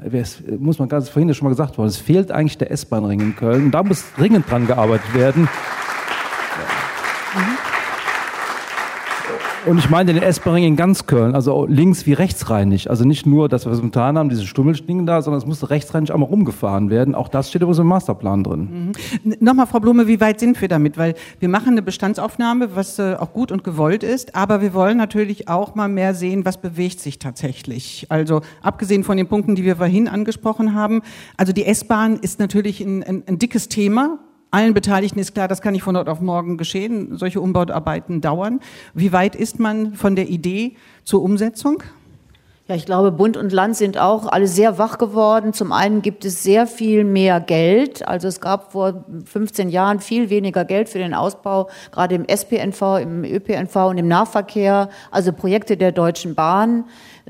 [0.60, 1.90] Muss man ganz vorhin schon mal gesagt worden.
[1.90, 3.72] Es fehlt eigentlich der S-Bahn-Ring in Köln.
[3.72, 5.50] Da muss dringend dran gearbeitet werden.
[9.68, 12.90] Und ich meine den S-Bahn-Ring in ganz Köln, also links wie rechtsreinig.
[12.90, 16.14] Also nicht nur, dass wir es momentan haben, diese Stummelschlingen da, sondern es muss rechtsreinig
[16.14, 17.16] einmal rumgefahren werden.
[17.16, 18.92] Auch das steht übrigens im Masterplan drin.
[19.24, 19.36] Mhm.
[19.42, 20.98] Nochmal, Frau Blume, wie weit sind wir damit?
[20.98, 24.98] Weil wir machen eine Bestandsaufnahme, was äh, auch gut und gewollt ist, aber wir wollen
[24.98, 28.06] natürlich auch mal mehr sehen, was bewegt sich tatsächlich.
[28.10, 31.02] Also abgesehen von den Punkten, die wir vorhin angesprochen haben,
[31.36, 34.20] also die S-Bahn ist natürlich ein, ein, ein dickes Thema,
[34.52, 37.18] allen Beteiligten ist klar, das kann nicht von heute auf morgen geschehen.
[37.18, 38.60] Solche Umbauarbeiten dauern.
[38.94, 41.84] Wie weit ist man von der Idee zur Umsetzung?
[42.70, 45.54] Ja, ich glaube, Bund und Land sind auch alle sehr wach geworden.
[45.54, 48.06] Zum einen gibt es sehr viel mehr Geld.
[48.06, 53.00] Also es gab vor 15 Jahren viel weniger Geld für den Ausbau, gerade im SPNV,
[53.02, 56.84] im ÖPNV und im Nahverkehr, also Projekte der Deutschen Bahn.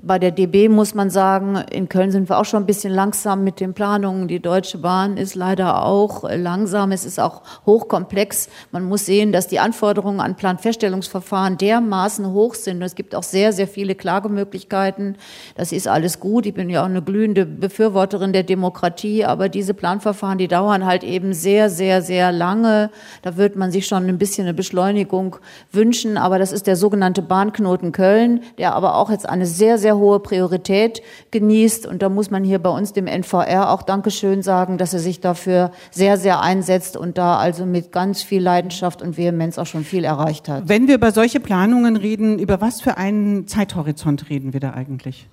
[0.03, 3.43] Bei der DB muss man sagen, in Köln sind wir auch schon ein bisschen langsam
[3.43, 4.27] mit den Planungen.
[4.27, 6.91] Die Deutsche Bahn ist leider auch langsam.
[6.91, 8.47] Es ist auch hochkomplex.
[8.71, 12.81] Man muss sehen, dass die Anforderungen an Planfeststellungsverfahren dermaßen hoch sind.
[12.83, 15.17] Es gibt auch sehr, sehr viele Klagemöglichkeiten.
[15.55, 16.45] Das ist alles gut.
[16.45, 19.25] Ich bin ja auch eine glühende Befürworterin der Demokratie.
[19.25, 22.91] Aber diese Planverfahren, die dauern halt eben sehr, sehr, sehr lange.
[23.23, 25.37] Da wird man sich schon ein bisschen eine Beschleunigung
[25.71, 26.17] wünschen.
[26.17, 29.97] Aber das ist der sogenannte Bahnknoten Köln, der aber auch jetzt eine sehr, sehr sehr
[29.97, 31.85] hohe Priorität genießt.
[31.85, 35.21] Und da muss man hier bei uns dem NVR auch Dankeschön sagen, dass er sich
[35.21, 39.85] dafür sehr, sehr einsetzt und da also mit ganz viel Leidenschaft und Vehemenz auch schon
[39.85, 40.67] viel erreicht hat.
[40.67, 45.29] Wenn wir über solche Planungen reden, über was für einen Zeithorizont reden wir da eigentlich?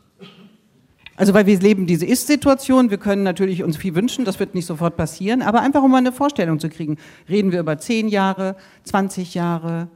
[1.16, 4.66] Also weil wir leben diese Ist-Situation, wir können natürlich uns viel wünschen, das wird nicht
[4.66, 6.96] sofort passieren, aber einfach um mal eine Vorstellung zu kriegen.
[7.28, 9.88] Reden wir über 10 Jahre, 20 Jahre,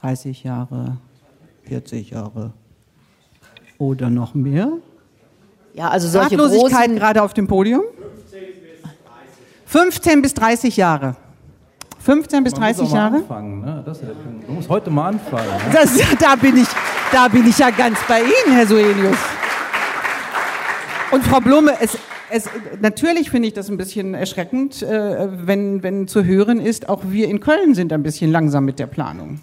[0.00, 0.96] 30 Jahre,
[1.64, 2.54] 40 Jahre?
[3.78, 4.72] Oder noch mehr?
[5.74, 7.82] Ja, also solche Ratlosigkeit großen gerade auf dem Podium?
[9.66, 11.14] 15 bis 30 Jahre.
[12.00, 13.16] 15 bis Man 30 muss auch mal Jahre?
[13.16, 13.82] Anfangen, ne?
[13.84, 14.08] das ist.
[14.46, 15.46] Man muss heute mal anfangen.
[15.46, 15.72] Ne?
[15.72, 16.68] Das, da, bin ich,
[17.12, 19.18] da bin ich ja ganz bei Ihnen, Herr Suelius.
[21.10, 21.98] Und Frau Blume, es,
[22.30, 22.48] es,
[22.80, 27.28] natürlich finde ich das ein bisschen erschreckend, äh, wenn, wenn zu hören ist, auch wir
[27.28, 29.40] in Köln sind ein bisschen langsam mit der Planung.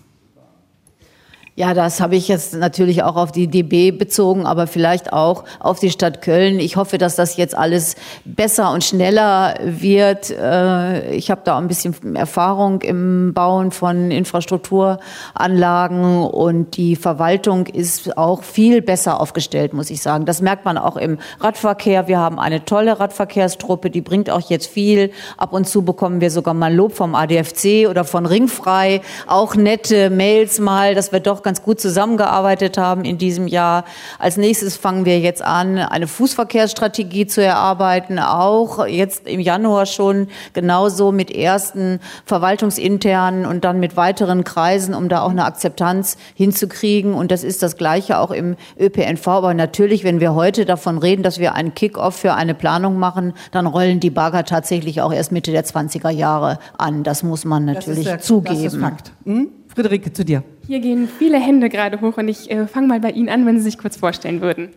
[1.57, 5.79] Ja, das habe ich jetzt natürlich auch auf die DB bezogen, aber vielleicht auch auf
[5.79, 6.59] die Stadt Köln.
[6.59, 10.31] Ich hoffe, dass das jetzt alles besser und schneller wird.
[10.31, 17.67] Äh, ich habe da auch ein bisschen Erfahrung im Bauen von Infrastrukturanlagen und die Verwaltung
[17.67, 20.25] ist auch viel besser aufgestellt, muss ich sagen.
[20.25, 22.09] Das merkt man auch im Radverkehr.
[22.09, 25.09] Wir haben eine tolle Radverkehrstruppe, die bringt auch jetzt viel.
[25.37, 28.99] Ab und zu bekommen wir sogar mal Lob vom ADFC oder von Ringfrei.
[29.25, 33.85] Auch nette Mails mal, dass wir doch ganz gut zusammengearbeitet haben in diesem Jahr.
[34.19, 40.27] Als nächstes fangen wir jetzt an, eine Fußverkehrsstrategie zu erarbeiten, auch jetzt im Januar schon
[40.53, 47.13] genauso mit ersten verwaltungsinternen und dann mit weiteren Kreisen, um da auch eine Akzeptanz hinzukriegen.
[47.13, 49.27] Und das ist das Gleiche auch im ÖPNV.
[49.27, 53.33] Aber natürlich, wenn wir heute davon reden, dass wir einen Kick-off für eine Planung machen,
[53.51, 57.03] dann rollen die Bagger tatsächlich auch erst Mitte der 20er Jahre an.
[57.03, 58.63] Das muss man natürlich das ist, zugeben.
[58.63, 59.11] Das ist Fakt.
[59.25, 59.49] Hm?
[59.67, 60.43] Friederike, zu dir.
[60.67, 63.57] Hier gehen viele Hände gerade hoch und ich äh, fange mal bei Ihnen an, wenn
[63.57, 64.73] Sie sich kurz vorstellen würden.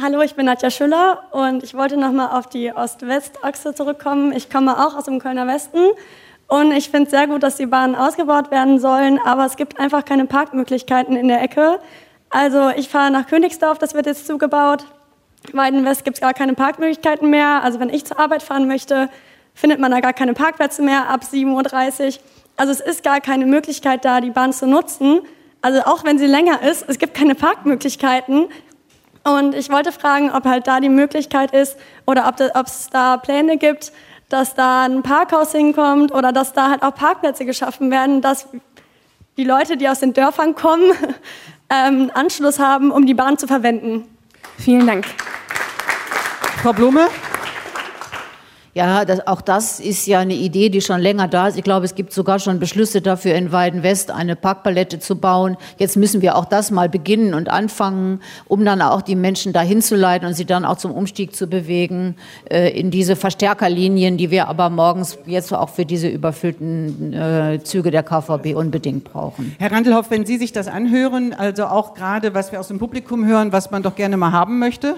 [0.00, 4.32] Hallo, ich bin Nadja Schüller und ich wollte nochmal auf die Ost-West-Achse zurückkommen.
[4.32, 5.78] Ich komme auch aus dem Kölner Westen
[6.48, 9.78] und ich finde es sehr gut, dass die Bahnen ausgebaut werden sollen, aber es gibt
[9.78, 11.78] einfach keine Parkmöglichkeiten in der Ecke.
[12.28, 14.84] Also ich fahre nach Königsdorf, das wird jetzt zugebaut.
[15.52, 17.62] Weiden West gibt es gar keine Parkmöglichkeiten mehr.
[17.62, 19.08] Also wenn ich zur Arbeit fahren möchte,
[19.54, 22.22] findet man da gar keine Parkplätze mehr ab 7.30 Uhr.
[22.60, 25.22] Also es ist gar keine Möglichkeit da, die Bahn zu nutzen.
[25.62, 28.48] Also auch wenn sie länger ist, es gibt keine Parkmöglichkeiten.
[29.24, 33.56] Und ich wollte fragen, ob halt da die Möglichkeit ist oder ob es da Pläne
[33.56, 33.92] gibt,
[34.28, 38.46] dass da ein Parkhaus hinkommt oder dass da halt auch Parkplätze geschaffen werden, dass
[39.38, 40.92] die Leute, die aus den Dörfern kommen,
[41.70, 44.06] ähm, Anschluss haben, um die Bahn zu verwenden.
[44.58, 45.06] Vielen Dank.
[46.62, 47.08] Frau Blume?
[48.72, 51.58] Ja, das, auch das ist ja eine Idee, die schon länger da ist.
[51.58, 55.56] Ich glaube, es gibt sogar schon Beschlüsse dafür, in Weidenwest eine Parkpalette zu bauen.
[55.78, 59.82] Jetzt müssen wir auch das mal beginnen und anfangen, um dann auch die Menschen dahin
[59.82, 62.14] zu leiten und sie dann auch zum Umstieg zu bewegen
[62.48, 67.90] äh, in diese Verstärkerlinien, die wir aber morgens jetzt auch für diese überfüllten äh, Züge
[67.90, 69.56] der KVB unbedingt brauchen.
[69.58, 73.26] Herr Randelhoff, wenn Sie sich das anhören, also auch gerade, was wir aus dem Publikum
[73.26, 74.94] hören, was man doch gerne mal haben möchte,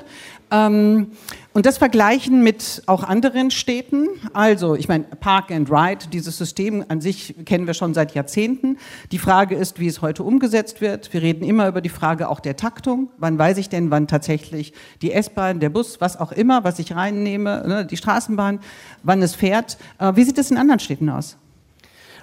[0.53, 1.13] ähm,
[1.55, 4.09] Und das vergleichen mit auch anderen Städten.
[4.33, 8.79] Also, ich meine, Park and Ride, dieses System an sich kennen wir schon seit Jahrzehnten.
[9.11, 11.12] Die Frage ist, wie es heute umgesetzt wird.
[11.12, 13.11] Wir reden immer über die Frage auch der Taktung.
[13.19, 16.95] Wann weiß ich denn, wann tatsächlich die S-Bahn, der Bus, was auch immer, was ich
[16.95, 18.61] reinnehme, ne, die Straßenbahn,
[19.03, 19.77] wann es fährt.
[19.99, 21.37] Äh, wie sieht es in anderen Städten aus?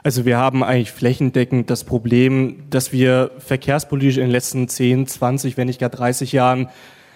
[0.01, 5.57] Also wir haben eigentlich flächendeckend das Problem, dass wir verkehrspolitisch in den letzten 10, 20,
[5.57, 6.69] wenn nicht gar 30 Jahren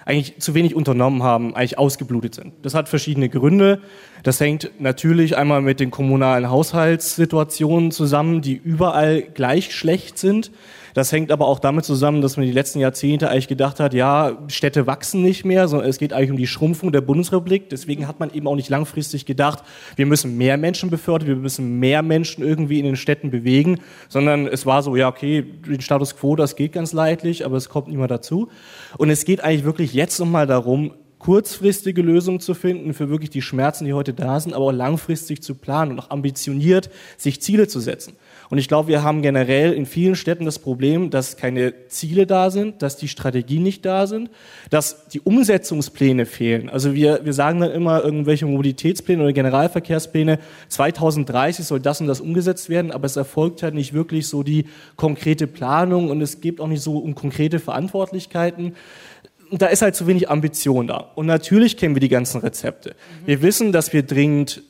[0.06, 2.54] eigentlich zu wenig unternommen haben, eigentlich ausgeblutet sind.
[2.62, 3.82] Das hat verschiedene Gründe.
[4.24, 10.52] Das hängt natürlich einmal mit den kommunalen Haushaltssituationen zusammen, die überall gleich schlecht sind.
[10.93, 14.38] Das hängt aber auch damit zusammen, dass man die letzten Jahrzehnte eigentlich gedacht hat, ja,
[14.47, 17.69] Städte wachsen nicht mehr, sondern es geht eigentlich um die Schrumpfung der Bundesrepublik.
[17.69, 19.63] Deswegen hat man eben auch nicht langfristig gedacht,
[19.95, 24.47] wir müssen mehr Menschen befördern, wir müssen mehr Menschen irgendwie in den Städten bewegen, sondern
[24.47, 27.88] es war so, ja, okay, den Status quo, das geht ganz leidlich, aber es kommt
[27.88, 28.49] niemand dazu.
[28.97, 30.91] Und es geht eigentlich wirklich jetzt nochmal darum,
[31.23, 35.41] kurzfristige Lösungen zu finden für wirklich die Schmerzen, die heute da sind, aber auch langfristig
[35.41, 38.17] zu planen und auch ambitioniert sich Ziele zu setzen.
[38.54, 42.52] Und ich glaube, wir haben generell in vielen Städten das Problem, dass keine Ziele da
[42.52, 44.30] sind, dass die Strategien nicht da sind,
[44.70, 46.70] dass die Umsetzungspläne fehlen.
[46.70, 50.38] Also wir, wir sagen dann immer irgendwelche Mobilitätspläne oder Generalverkehrspläne,
[50.68, 54.66] 2030 soll das und das umgesetzt werden, aber es erfolgt halt nicht wirklich so die
[54.98, 58.76] konkrete Planung und es gibt auch nicht so um konkrete Verantwortlichkeiten
[59.52, 61.12] da ist halt zu wenig Ambition da.
[61.13, 62.96] Und natürlich kennen wir die ganzen Rezepte.
[63.26, 64.63] Wir wissen, dass wir dringend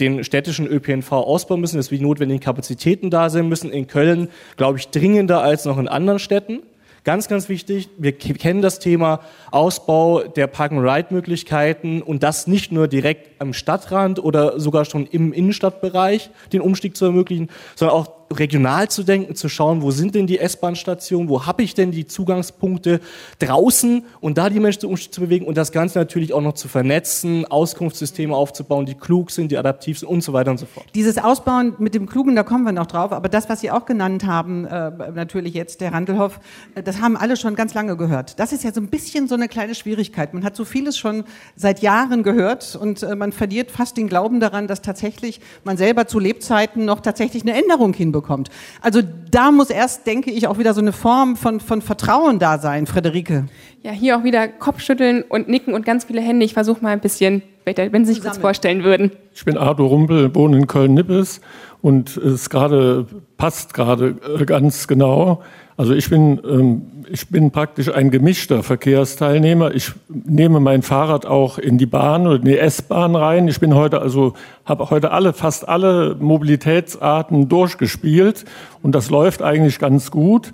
[0.00, 3.70] den städtischen ÖPNV ausbauen müssen, dass die notwendigen Kapazitäten da sein müssen.
[3.70, 6.60] In Köln, glaube ich, dringender als noch in anderen Städten.
[7.02, 13.40] Ganz, ganz wichtig, wir kennen das Thema Ausbau der Park-and-Ride-Möglichkeiten und das nicht nur direkt
[13.40, 19.02] am Stadtrand oder sogar schon im Innenstadtbereich, den Umstieg zu ermöglichen, sondern auch regional zu
[19.02, 23.00] denken, zu schauen, wo sind denn die S-Bahn-Stationen, wo habe ich denn die Zugangspunkte
[23.40, 27.44] draußen und da die Menschen zu bewegen und das Ganze natürlich auch noch zu vernetzen,
[27.46, 30.86] Auskunftssysteme aufzubauen, die klug sind, die adaptiv sind und so weiter und so fort.
[30.94, 33.84] Dieses Ausbauen mit dem Klugen, da kommen wir noch drauf, aber das, was Sie auch
[33.84, 36.38] genannt haben, äh, natürlich jetzt der Randelhoff,
[36.76, 38.38] äh, das haben alle schon ganz lange gehört.
[38.38, 40.34] Das ist ja so ein bisschen so eine kleine Schwierigkeit.
[40.34, 41.24] Man hat so vieles schon
[41.56, 46.06] seit Jahren gehört und äh, man verliert fast den Glauben daran, dass tatsächlich man selber
[46.06, 48.50] zu Lebzeiten noch tatsächlich eine Änderung hinbekommt bekommt.
[48.80, 52.58] Also da muss erst, denke ich, auch wieder so eine Form von, von Vertrauen da
[52.58, 53.46] sein, Friederike.
[53.82, 56.44] Ja, hier auch wieder Kopfschütteln und Nicken und ganz viele Hände.
[56.44, 59.12] Ich versuche mal ein bisschen, wenn Sie sich kurz vorstellen würden.
[59.34, 61.40] Ich bin Arthur Rumpel, wohne in Köln-Nippes
[61.82, 63.06] und es gerade
[63.36, 65.42] passt gerade äh, ganz genau.
[65.80, 69.74] Also ich bin, ähm, ich bin praktisch ein gemischter Verkehrsteilnehmer.
[69.74, 73.48] Ich nehme mein Fahrrad auch in die Bahn oder in die S-Bahn rein.
[73.48, 74.34] Ich bin heute also,
[74.66, 78.44] habe heute alle, fast alle Mobilitätsarten durchgespielt
[78.82, 80.52] und das läuft eigentlich ganz gut.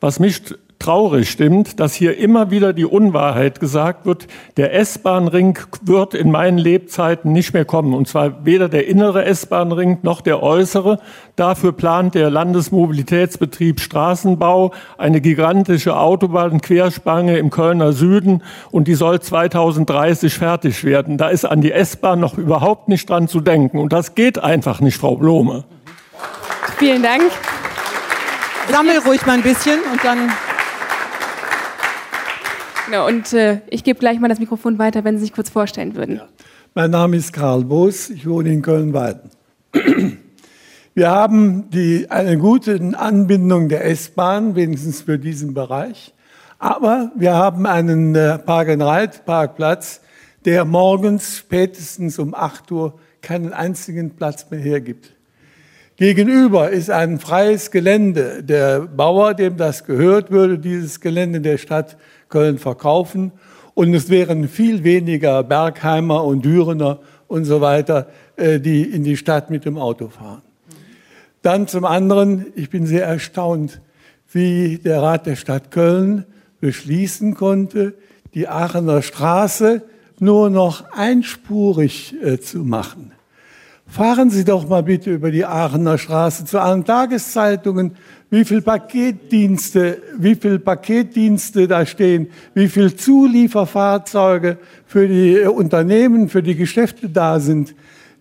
[0.00, 0.40] Was mich
[0.82, 6.58] traurig stimmt, dass hier immer wieder die Unwahrheit gesagt wird, der S-Bahn-Ring wird in meinen
[6.58, 7.94] Lebzeiten nicht mehr kommen.
[7.94, 10.98] Und zwar weder der innere S-Bahn-Ring noch der äußere.
[11.36, 18.42] Dafür plant der Landesmobilitätsbetrieb Straßenbau eine gigantische Autobahnquerspange im Kölner Süden
[18.72, 21.16] und die soll 2030 fertig werden.
[21.16, 23.78] Da ist an die S-Bahn noch überhaupt nicht dran zu denken.
[23.78, 25.62] Und das geht einfach nicht, Frau Blome.
[26.78, 27.22] Vielen Dank.
[28.68, 30.30] Sammel ruhig mal ein bisschen und dann
[32.86, 35.94] Genau, und äh, ich gebe gleich mal das Mikrofon weiter, wenn Sie sich kurz vorstellen
[35.94, 36.16] würden.
[36.16, 36.28] Ja.
[36.74, 39.30] Mein Name ist Karl Boos, ich wohne in Köln-Weiden.
[40.94, 46.12] Wir haben die, eine gute Anbindung der S-Bahn, wenigstens für diesen Bereich.
[46.58, 50.02] Aber wir haben einen äh, Park-and-Ride-Parkplatz,
[50.44, 55.14] der morgens spätestens um 8 Uhr keinen einzigen Platz mehr hergibt.
[55.96, 58.42] Gegenüber ist ein freies Gelände.
[58.42, 61.96] Der Bauer, dem das gehört, würde dieses Gelände der Stadt
[62.32, 63.30] Köln verkaufen.
[63.74, 69.16] Und es wären viel weniger Bergheimer und Dürener und so weiter, äh, die in die
[69.16, 70.42] Stadt mit dem Auto fahren.
[71.42, 73.80] Dann zum anderen, ich bin sehr erstaunt,
[74.32, 76.24] wie der Rat der Stadt Köln
[76.60, 77.94] beschließen konnte,
[78.34, 79.82] die Aachener Straße
[80.18, 83.12] nur noch einspurig äh, zu machen.
[83.86, 87.96] Fahren Sie doch mal bitte über die Aachener Straße zu allen Tageszeitungen,
[88.32, 96.42] wie viel Paketdienste, wie viel Paketdienste da stehen, wie viel Zulieferfahrzeuge für die Unternehmen, für
[96.42, 97.74] die Geschäfte da sind.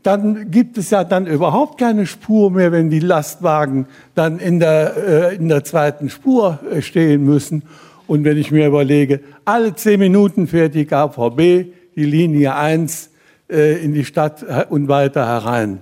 [0.03, 5.31] Dann gibt es ja dann überhaupt keine Spur mehr, wenn die Lastwagen dann in der,
[5.31, 7.63] äh, in der zweiten Spur äh, stehen müssen.
[8.05, 13.11] Und wenn ich mir überlege, alle zehn Minuten fährt die KVB, die Linie 1,
[13.49, 15.79] äh, in die Stadt und weiter herein.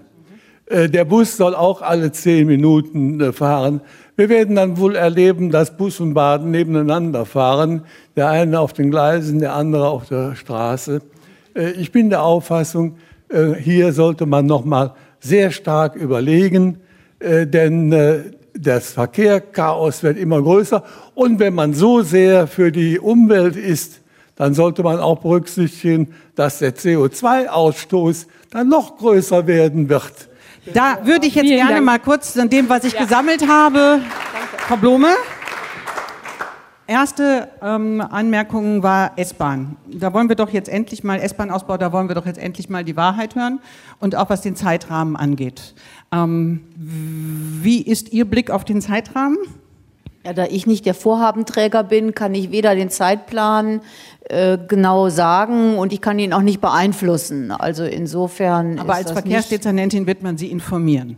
[0.71, 3.81] Der Bus soll auch alle zehn Minuten fahren.
[4.19, 7.85] Wir werden dann wohl erleben, dass Bus und Bahn nebeneinander fahren,
[8.17, 11.01] der eine auf den Gleisen, der andere auf der Straße.
[11.55, 12.97] äh, ich bin der Auffassung,
[13.29, 16.81] äh, hier sollte man noch mal sehr stark überlegen,
[17.19, 20.83] äh, denn das Verkehrchaos wird immer größer.
[21.15, 24.01] Und wenn man so sehr für die Umwelt ist,
[24.35, 30.28] dann sollte man auch berücksichtigen, dass der CO2-Ausstoß dann noch größer werden wird.
[30.73, 31.85] Da würde ich jetzt Vielen gerne Dank.
[31.85, 33.03] mal kurz an dem, was ich ja.
[33.03, 34.01] gesammelt habe,
[34.67, 35.09] Frau Blome.
[36.87, 39.77] Erste ähm, Anmerkung war S-Bahn.
[39.85, 42.83] Da wollen wir doch jetzt endlich mal, S-Bahn-Ausbau, da wollen wir doch jetzt endlich mal
[42.83, 43.59] die Wahrheit hören
[43.99, 45.75] und auch was den Zeitrahmen angeht.
[46.11, 49.37] Ähm, wie ist Ihr Blick auf den Zeitrahmen?
[50.25, 53.81] Ja, da ich nicht der Vorhabenträger bin, kann ich weder den Zeitplan
[54.23, 57.51] äh, genau sagen und ich kann ihn auch nicht beeinflussen.
[57.51, 58.79] Also insofern.
[58.79, 61.17] Aber als Verkehrsdezernentin wird man Sie informieren.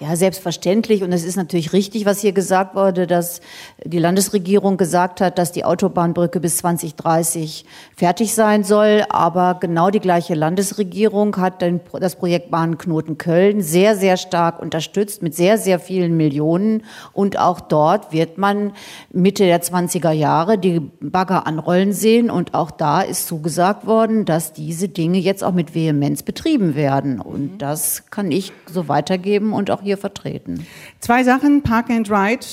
[0.00, 1.04] Ja, selbstverständlich.
[1.04, 3.40] Und es ist natürlich richtig, was hier gesagt wurde, dass
[3.84, 7.64] die Landesregierung gesagt hat, dass die Autobahnbrücke bis 2030
[7.96, 9.04] fertig sein soll.
[9.08, 15.22] Aber genau die gleiche Landesregierung hat den, das Projekt Bahnknoten Köln sehr, sehr stark unterstützt
[15.22, 16.82] mit sehr, sehr vielen Millionen.
[17.12, 18.72] Und auch dort wird man
[19.12, 22.30] Mitte der 20er Jahre die Bagger anrollen sehen.
[22.30, 27.20] Und auch da ist zugesagt worden, dass diese Dinge jetzt auch mit Vehemenz betrieben werden.
[27.20, 30.66] Und das kann ich so weitergeben und auch hier vertreten.
[31.00, 32.44] Zwei Sachen, Park and Ride.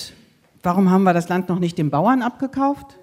[0.64, 2.98] Warum haben wir das Land noch nicht den Bauern abgekauft?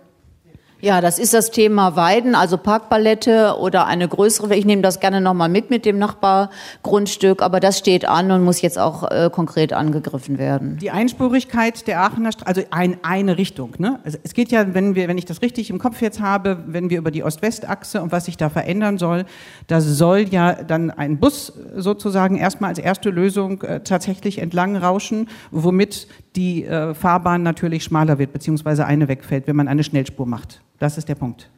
[0.80, 4.54] Ja, das ist das Thema Weiden, also Parkpalette oder eine größere.
[4.54, 8.62] Ich nehme das gerne nochmal mit mit dem Nachbargrundstück, aber das steht an und muss
[8.62, 10.76] jetzt auch äh, konkret angegriffen werden.
[10.80, 13.74] Die Einspurigkeit der Aachener Straße, also ein, eine Richtung.
[13.78, 13.98] Ne?
[14.04, 16.90] Also es geht ja, wenn wir, wenn ich das richtig im Kopf jetzt habe, wenn
[16.90, 19.24] wir über die Ost-West-Achse und was sich da verändern soll,
[19.66, 25.28] da soll ja dann ein Bus sozusagen erstmal als erste Lösung äh, tatsächlich entlang rauschen,
[25.50, 26.06] womit
[26.36, 30.60] die äh, Fahrbahn natürlich schmaler wird, beziehungsweise eine wegfällt, wenn man eine Schnellspur macht.
[30.78, 31.50] Das ist der Punkt.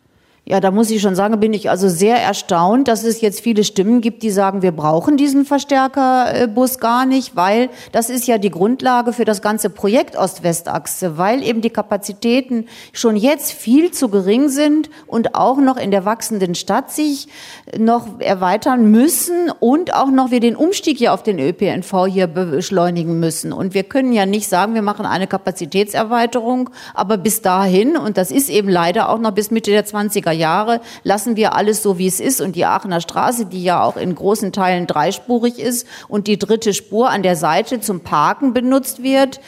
[0.50, 3.62] Ja, da muss ich schon sagen, bin ich also sehr erstaunt, dass es jetzt viele
[3.62, 8.50] Stimmen gibt, die sagen, wir brauchen diesen Verstärkerbus gar nicht, weil das ist ja die
[8.50, 14.48] Grundlage für das ganze Projekt Ost-West-Achse, weil eben die Kapazitäten schon jetzt viel zu gering
[14.48, 17.28] sind und auch noch in der wachsenden Stadt sich
[17.78, 23.20] noch erweitern müssen und auch noch wir den Umstieg hier auf den ÖPNV hier beschleunigen
[23.20, 23.52] müssen.
[23.52, 28.32] Und wir können ja nicht sagen, wir machen eine Kapazitätserweiterung, aber bis dahin, und das
[28.32, 31.98] ist eben leider auch noch bis Mitte der 20er 90er Jahre lassen wir alles so,
[31.98, 32.40] wie es ist.
[32.40, 36.74] Und die Aachener Straße, die ja auch in großen Teilen dreispurig ist und die dritte
[36.74, 39.40] Spur an der Seite zum Parken benutzt wird,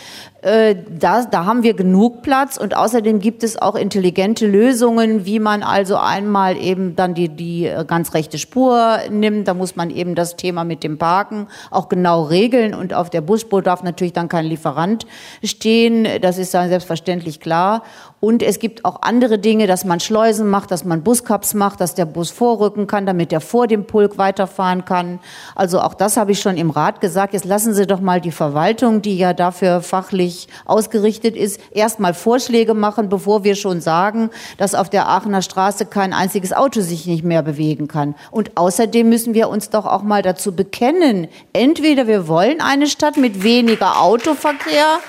[0.43, 5.38] äh, da, da haben wir genug Platz und außerdem gibt es auch intelligente Lösungen, wie
[5.38, 9.47] man also einmal eben dann die, die äh, ganz rechte Spur nimmt.
[9.47, 13.20] Da muss man eben das Thema mit dem Parken auch genau regeln und auf der
[13.20, 15.07] Busspur darf natürlich dann kein Lieferant
[15.45, 16.09] stehen.
[16.20, 17.84] Das ist dann selbstverständlich klar.
[18.18, 21.95] Und es gibt auch andere Dinge, dass man Schleusen macht, dass man Buscaps macht, dass
[21.95, 25.20] der Bus vorrücken kann, damit er vor dem Pulk weiterfahren kann.
[25.55, 27.32] Also auch das habe ich schon im Rat gesagt.
[27.32, 30.32] Jetzt lassen Sie doch mal die Verwaltung, die ja dafür fachlich
[30.64, 36.12] ausgerichtet ist, erstmal Vorschläge machen, bevor wir schon sagen, dass auf der Aachener Straße kein
[36.12, 38.14] einziges Auto sich nicht mehr bewegen kann.
[38.30, 43.16] Und außerdem müssen wir uns doch auch mal dazu bekennen, entweder wir wollen eine Stadt
[43.16, 45.01] mit weniger Autoverkehr,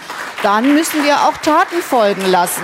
[0.43, 2.63] dann müssen wir auch Taten folgen lassen.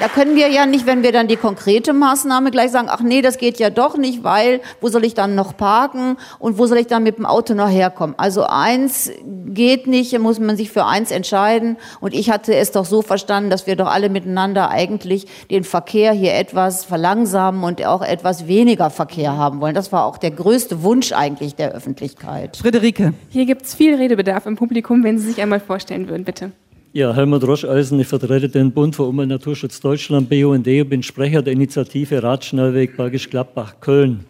[0.00, 3.20] Da können wir ja nicht, wenn wir dann die konkrete Maßnahme gleich sagen, ach nee,
[3.20, 6.78] das geht ja doch nicht, weil wo soll ich dann noch parken und wo soll
[6.78, 8.14] ich dann mit dem Auto noch herkommen?
[8.16, 11.76] Also eins geht nicht, muss man sich für eins entscheiden.
[12.00, 16.12] Und ich hatte es doch so verstanden, dass wir doch alle miteinander eigentlich den Verkehr
[16.12, 19.74] hier etwas verlangsamen und auch etwas weniger Verkehr haben wollen.
[19.74, 22.56] Das war auch der größte Wunsch eigentlich der Öffentlichkeit.
[22.56, 23.14] Friederike.
[23.28, 26.52] Hier gibt es viel Redebedarf im Publikum, wenn Sie sich einmal vorstellen würden, bitte.
[26.94, 31.42] Ja, Helmut Roscheisen, ich vertrete den Bund für Umwelt Naturschutz Deutschland, BUND, und bin Sprecher
[31.42, 34.24] der Initiative Radschnellweg Bergisch Gladbach Köln.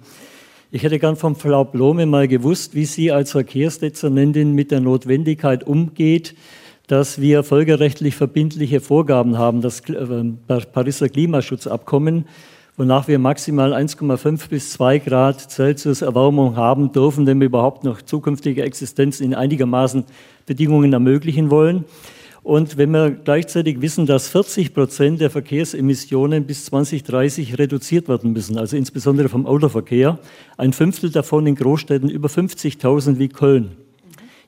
[0.70, 5.64] Ich hätte gern von Frau Blome mal gewusst, wie sie als Verkehrsdezernentin mit der Notwendigkeit
[5.66, 6.34] umgeht,
[6.88, 12.24] dass wir folgerechtlich verbindliche Vorgaben haben, das äh, Pariser Klimaschutzabkommen,
[12.78, 18.00] wonach wir maximal 1,5 bis 2 Grad Celsius Erwärmung haben dürfen, wenn wir überhaupt noch
[18.00, 20.04] zukünftige Existenz in einigermaßen
[20.46, 21.84] Bedingungen ermöglichen wollen.
[22.42, 28.56] Und wenn wir gleichzeitig wissen, dass 40 Prozent der Verkehrsemissionen bis 2030 reduziert werden müssen,
[28.56, 30.18] also insbesondere vom Autoverkehr,
[30.56, 33.76] ein Fünftel davon in Großstädten über 50.000 wie Köln.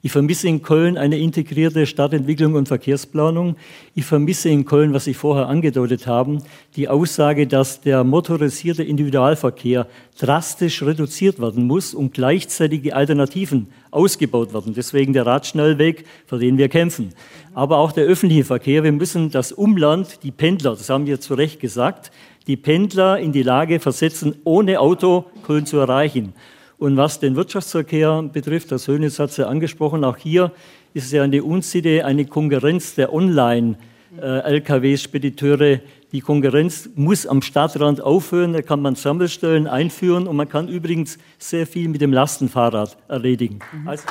[0.02, 3.56] Ich vermisse in Köln eine integrierte Stadtentwicklung und Verkehrsplanung.
[3.94, 6.42] Ich vermisse in Köln, was Sie vorher angedeutet haben,
[6.74, 9.86] die Aussage, dass der motorisierte Individualverkehr
[10.18, 14.72] drastisch reduziert werden muss und gleichzeitig die Alternativen ausgebaut werden.
[14.72, 17.10] Deswegen der Radschnellweg, für den wir kämpfen.
[17.52, 18.82] Aber auch der öffentliche Verkehr.
[18.82, 22.10] Wir müssen das Umland, die Pendler, das haben wir zu Recht gesagt,
[22.46, 26.32] die Pendler in die Lage versetzen, ohne Auto Köln zu erreichen.
[26.80, 30.50] Und was den Wirtschaftsverkehr betrifft, das Hönes hat es ja angesprochen, auch hier
[30.94, 35.80] ist es ja eine Unsitte, eine Konkurrenz der Online-LKWs, Spediteure.
[36.10, 41.18] Die Konkurrenz muss am Stadtrand aufhören, da kann man Sammelstellen einführen und man kann übrigens
[41.38, 43.58] sehr viel mit dem Lastenfahrrad erledigen.
[43.84, 44.04] Also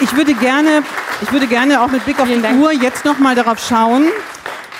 [0.00, 0.84] Ich würde gerne,
[1.20, 4.04] ich würde gerne auch mit Blick auf die Uhr jetzt noch mal darauf schauen.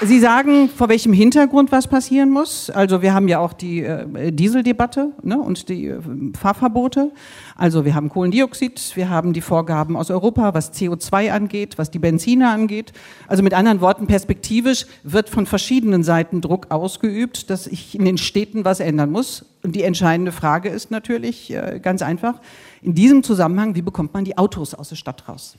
[0.05, 2.71] Sie sagen, vor welchem Hintergrund was passieren muss.
[2.71, 6.01] Also wir haben ja auch die äh, Dieseldebatte ne, und die äh,
[6.37, 7.13] Fahrverbote.
[7.57, 12.01] Also wir haben Kohlendioxid, wir haben die Vorgaben aus Europa, was CO2 angeht, was die
[12.01, 12.93] Benzine angeht.
[13.29, 18.19] Also mit anderen Worten, perspektivisch wird von verschiedenen Seiten Druck ausgeübt, dass sich in den
[18.19, 19.45] Städten was ändern muss.
[19.63, 22.41] Und die entscheidende Frage ist natürlich äh, ganz einfach,
[22.83, 25.57] in diesem Zusammenhang, wie bekommt man die Autos aus der Stadt raus?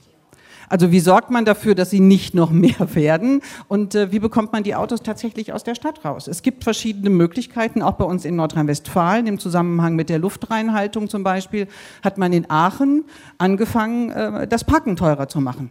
[0.74, 3.44] Also wie sorgt man dafür, dass sie nicht noch mehr werden?
[3.68, 6.28] Und äh, wie bekommt man die Autos tatsächlich aus der Stadt raus?
[6.28, 11.24] Es gibt verschiedene Möglichkeiten, auch bei uns in Nordrhein-Westfalen, im Zusammenhang mit der Luftreinhaltung zum
[11.24, 11.68] Beispiel,
[12.04, 13.06] hat man in Aachen
[13.38, 15.70] angefangen, äh, das Parken teurer zu machen.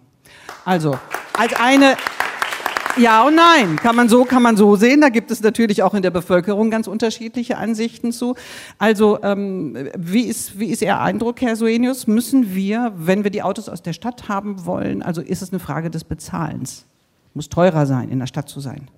[0.64, 0.96] Also
[1.36, 1.96] als eine
[2.96, 3.76] ja und nein.
[3.76, 5.00] Kann man so, kann man so sehen.
[5.00, 8.34] Da gibt es natürlich auch in der Bevölkerung ganz unterschiedliche Ansichten zu.
[8.78, 12.06] Also, ähm, wie ist, wie ist Ihr Eindruck, Herr Soenius?
[12.06, 15.60] Müssen wir, wenn wir die Autos aus der Stadt haben wollen, also ist es eine
[15.60, 16.86] Frage des Bezahlens?
[17.34, 18.88] Muss teurer sein, in der Stadt zu sein?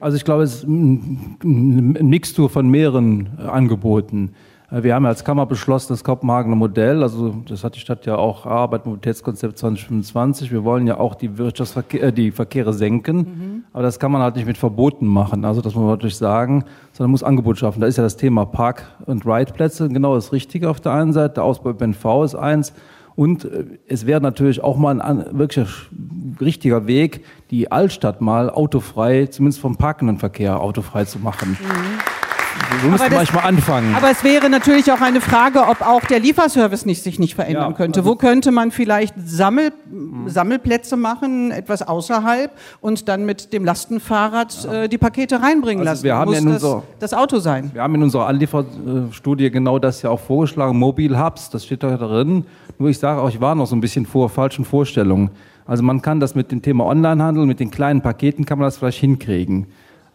[0.00, 4.34] Also ich glaube, es ist ein Mixtur von mehreren äh, Angeboten.
[4.70, 8.16] Äh, Wir haben als Kammer beschlossen, das Kopenhagener Modell, also das hat die Stadt ja
[8.16, 10.50] auch erarbeitet, Mobilitätskonzept 2025.
[10.50, 13.64] Wir wollen ja auch die, Wirtschaftsverkehr, äh, die Verkehre senken, mhm.
[13.72, 16.64] aber das kann man halt nicht mit Verboten machen, also das muss man wirklich sagen,
[16.92, 17.80] sondern muss Angebot schaffen.
[17.80, 21.34] Da ist ja das Thema Park- und Ride-Plätze genau das Richtige auf der einen Seite,
[21.34, 22.72] der Ausbau ÖPNV ist eins,
[23.14, 25.68] und äh, es wäre natürlich auch mal ein wirklich
[26.40, 31.56] richtiger Weg, die Altstadt mal autofrei, zumindest vom parkenden Verkehr autofrei zu machen.
[31.58, 32.25] Mhm.
[32.90, 33.94] Müssen das- manchmal anfangen.
[33.94, 37.70] Aber es wäre natürlich auch eine Frage, ob auch der Lieferservice nicht, sich nicht verändern
[37.70, 38.00] Ja, könnte.
[38.00, 39.72] also- Wo könnte man vielleicht Sammel,
[40.26, 42.50] Sammelplätze machen, etwas außerhalb
[42.80, 46.04] und dann mit dem Lastenfahrrad äh, die Pakete reinbringen Also lassen?
[46.04, 47.70] wir haben Muss ja das, unserer- das Auto sein?
[47.72, 51.96] Wir haben in unserer Anlieferstudie genau das ja auch vorgeschlagen, Mobile Hubs, das steht da
[51.96, 52.44] drin.
[52.78, 55.30] Nur ich sage auch, ich war noch so ein bisschen vor falschen Vorstellungen.
[55.66, 58.76] Also man kann das mit dem Thema Onlinehandel, mit den kleinen Paketen kann man das
[58.78, 59.66] vielleicht hinkriegen.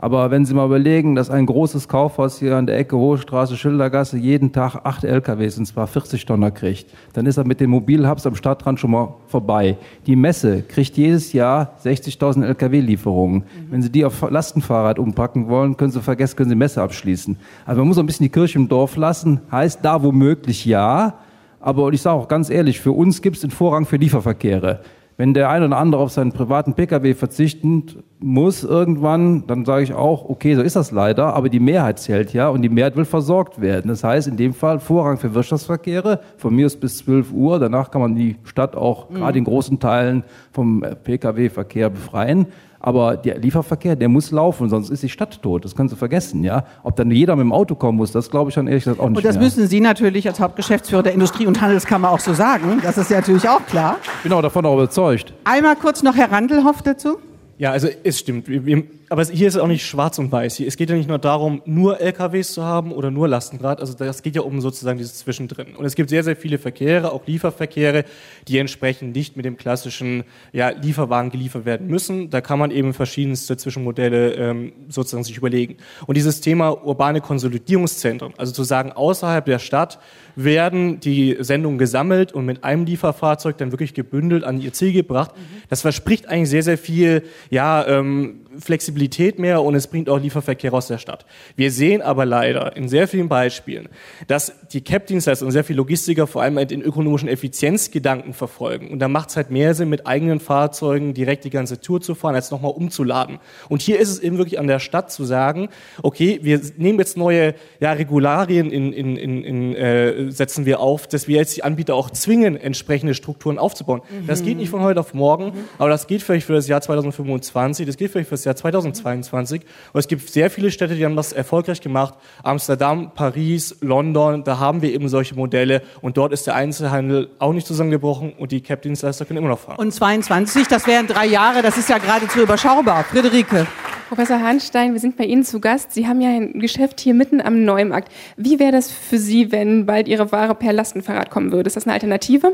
[0.01, 3.55] Aber wenn Sie mal überlegen, dass ein großes Kaufhaus hier an der Ecke Hohe Straße,
[3.55, 7.69] Schildergasse jeden Tag acht LKWs, und zwar 40 Tonner kriegt, dann ist er mit den
[7.69, 9.77] Mobilhubs am Stadtrand schon mal vorbei.
[10.07, 13.43] Die Messe kriegt jedes Jahr 60.000 LKW-Lieferungen.
[13.69, 17.37] Wenn Sie die auf Lastenfahrrad umpacken wollen, können Sie vergessen, können Sie Messe abschließen.
[17.67, 19.41] Also man muss ein bisschen die Kirche im Dorf lassen.
[19.51, 21.19] Heißt da womöglich ja,
[21.59, 24.79] aber ich sage auch ganz ehrlich, für uns gibt es den Vorrang für Lieferverkehre.
[25.21, 27.83] Wenn der eine oder andere auf seinen privaten Pkw verzichten
[28.17, 32.33] muss irgendwann, dann sage ich auch, okay, so ist das leider, aber die Mehrheit zählt
[32.33, 33.89] ja und die Mehrheit will versorgt werden.
[33.89, 37.91] Das heißt in dem Fall Vorrang für Wirtschaftsverkehre, von mir aus bis 12 Uhr, danach
[37.91, 39.13] kann man die Stadt auch Mhm.
[39.13, 42.47] gerade in großen Teilen vom Pkw-Verkehr befreien.
[42.81, 45.63] Aber der Lieferverkehr, der muss laufen, sonst ist die Stadt tot.
[45.65, 46.65] Das können Sie vergessen, ja.
[46.83, 49.07] Ob dann jeder mit dem Auto kommen muss, das glaube ich dann ehrlich gesagt auch
[49.09, 49.43] nicht Und das mehr.
[49.43, 52.79] müssen Sie natürlich als Hauptgeschäftsführer der Industrie- und Handelskammer auch so sagen.
[52.81, 53.97] Das ist ja natürlich auch klar.
[54.17, 55.33] Ich bin auch davon auch überzeugt.
[55.43, 57.17] Einmal kurz noch Herr Randelhoff dazu.
[57.57, 58.47] Ja, also es stimmt.
[58.47, 60.55] Wir, wir, aber hier ist es auch nicht schwarz und weiß.
[60.55, 63.81] Hier, es geht ja nicht nur darum, nur LKWs zu haben oder nur Lastenrad.
[63.81, 65.75] Also das geht ja um sozusagen dieses Zwischendrin.
[65.75, 68.05] Und es gibt sehr, sehr viele Verkehre, auch Lieferverkehre,
[68.47, 72.29] die entsprechend nicht mit dem klassischen ja, Lieferwagen geliefert werden müssen.
[72.29, 75.75] Da kann man eben verschiedenste Zwischenmodelle ähm, sozusagen sich überlegen.
[76.07, 79.99] Und dieses Thema urbane Konsolidierungszentren, also zu sagen, außerhalb der Stadt
[80.37, 85.31] werden die Sendungen gesammelt und mit einem Lieferfahrzeug dann wirklich gebündelt an ihr Ziel gebracht.
[85.67, 90.73] Das verspricht eigentlich sehr, sehr viel ja, ähm, Flexibilität mehr und es bringt auch Lieferverkehr
[90.73, 91.25] aus der Stadt.
[91.55, 93.87] Wir sehen aber leider in sehr vielen Beispielen,
[94.27, 98.89] dass die CAP-Dienstleister und sehr viele Logistiker vor allem halt den ökonomischen Effizienzgedanken verfolgen.
[98.89, 102.13] Und da macht es halt mehr Sinn, mit eigenen Fahrzeugen direkt die ganze Tour zu
[102.13, 103.39] fahren, als nochmal umzuladen.
[103.69, 105.69] Und hier ist es eben wirklich an der Stadt zu sagen,
[106.03, 111.07] okay, wir nehmen jetzt neue ja, Regularien in, in, in, in äh, setzen wir auf,
[111.07, 114.01] dass wir jetzt die Anbieter auch zwingen, entsprechende Strukturen aufzubauen.
[114.27, 117.85] Das geht nicht von heute auf morgen, aber das geht vielleicht für das Jahr 2025,
[117.85, 119.61] das geht vielleicht für das Jahr 2022.
[119.93, 122.15] Und es gibt sehr viele Städte, die haben das erfolgreich gemacht.
[122.43, 125.81] Amsterdam, Paris, London, da haben wir eben solche Modelle.
[126.01, 129.77] Und dort ist der Einzelhandel auch nicht zusammengebrochen und die Cap-Dienstleister können immer noch fahren.
[129.77, 133.03] Und 22, das wären drei Jahre, das ist ja geradezu überschaubar.
[133.03, 133.67] Friederike.
[134.09, 135.93] Professor Hahnstein, wir sind bei Ihnen zu Gast.
[135.93, 138.11] Sie haben ja ein Geschäft hier mitten am Neumarkt.
[138.35, 141.67] Wie wäre das für Sie, wenn bald Ihre Ware per Lastenfahrrad kommen würde?
[141.67, 142.51] Ist das eine Alternative?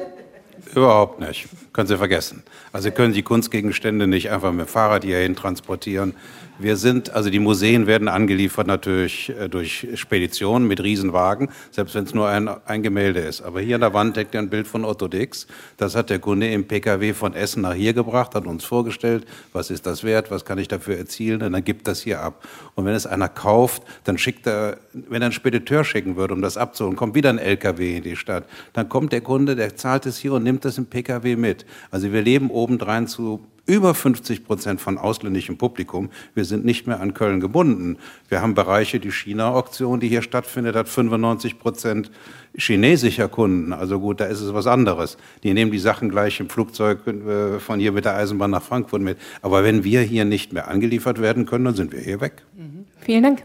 [0.74, 1.48] Überhaupt nicht.
[1.74, 2.44] Können Sie vergessen.
[2.72, 6.14] Also Sie können die Kunstgegenstände nicht einfach mit dem Fahrrad hierhin transportieren.
[6.60, 12.06] Wir sind, also die Museen werden angeliefert natürlich äh, durch Speditionen mit Riesenwagen, selbst wenn
[12.06, 13.42] es nur ein, ein Gemälde ist.
[13.42, 15.46] Aber hier an der Wand hängt ein Bild von Otto Dix.
[15.78, 19.70] Das hat der Kunde im PKW von Essen nach hier gebracht, hat uns vorgestellt, was
[19.70, 22.44] ist das wert, was kann ich dafür erzielen, und dann gibt das hier ab.
[22.74, 26.42] Und wenn es einer kauft, dann schickt er, wenn er einen Spediteur schicken würde, um
[26.42, 28.46] das abzuholen, kommt wieder ein LKW in die Stadt.
[28.74, 31.68] Dann kommt der Kunde, der zahlt es hier und nimmt das im PKW mit.
[31.92, 36.10] Also wir leben obendrein zu über 50 Prozent von ausländischem Publikum.
[36.34, 37.98] Wir sind nicht mehr an Köln gebunden.
[38.30, 42.10] Wir haben Bereiche, die China-Auktion, die hier stattfindet, hat 95 Prozent
[42.56, 43.74] chinesischer Kunden.
[43.74, 45.18] Also gut, da ist es was anderes.
[45.44, 49.02] Die nehmen die Sachen gleich im Flugzeug äh, von hier mit der Eisenbahn nach Frankfurt
[49.02, 49.18] mit.
[49.42, 52.44] Aber wenn wir hier nicht mehr angeliefert werden können, dann sind wir hier weg.
[52.56, 52.86] Mhm.
[53.02, 53.44] Vielen Dank.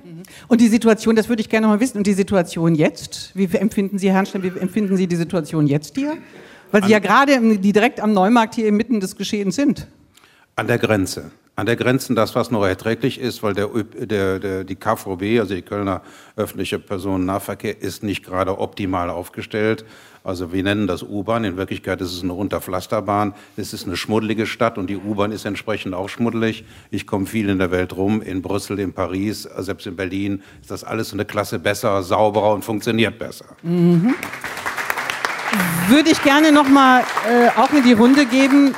[0.48, 3.32] Und die Situation, das würde ich gerne noch mal wissen, und die Situation jetzt?
[3.34, 6.16] Wie empfinden Sie, Herrn Stein, wie empfinden Sie die Situation jetzt hier?
[6.70, 9.86] Weil Sie ja gerade die direkt am Neumarkt hier inmitten des Geschehens sind.
[10.56, 11.30] An der Grenze.
[11.54, 15.54] An der Grenze das, was noch erträglich ist, weil der, der, der, die KVB, also
[15.54, 16.00] die Kölner
[16.34, 19.84] öffentliche Personennahverkehr, ist nicht gerade optimal aufgestellt.
[20.24, 23.34] Also wir nennen das U-Bahn, in Wirklichkeit ist es eine Unterpflasterbahn.
[23.56, 26.64] Es ist eine schmuddelige Stadt und die U-Bahn ist entsprechend auch schmuddelig.
[26.90, 30.70] Ich komme viel in der Welt rum, in Brüssel, in Paris, selbst in Berlin ist
[30.70, 33.46] das alles eine Klasse besser, sauberer und funktioniert besser.
[33.62, 34.14] Mhm.
[35.88, 38.74] Würde ich gerne noch mal äh, auch in die Runde geben.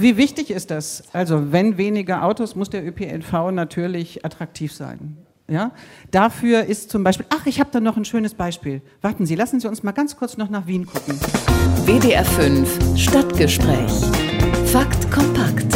[0.00, 1.04] Wie wichtig ist das?
[1.12, 5.16] Also, wenn weniger Autos, muss der ÖPNV natürlich attraktiv sein.
[5.48, 5.70] Ja?
[6.10, 8.82] Dafür ist zum Beispiel, ach, ich habe da noch ein schönes Beispiel.
[9.00, 11.18] Warten Sie, lassen Sie uns mal ganz kurz noch nach Wien gucken.
[11.84, 13.92] WDR 5 Stadtgespräch.
[14.66, 15.66] Fakt kompakt.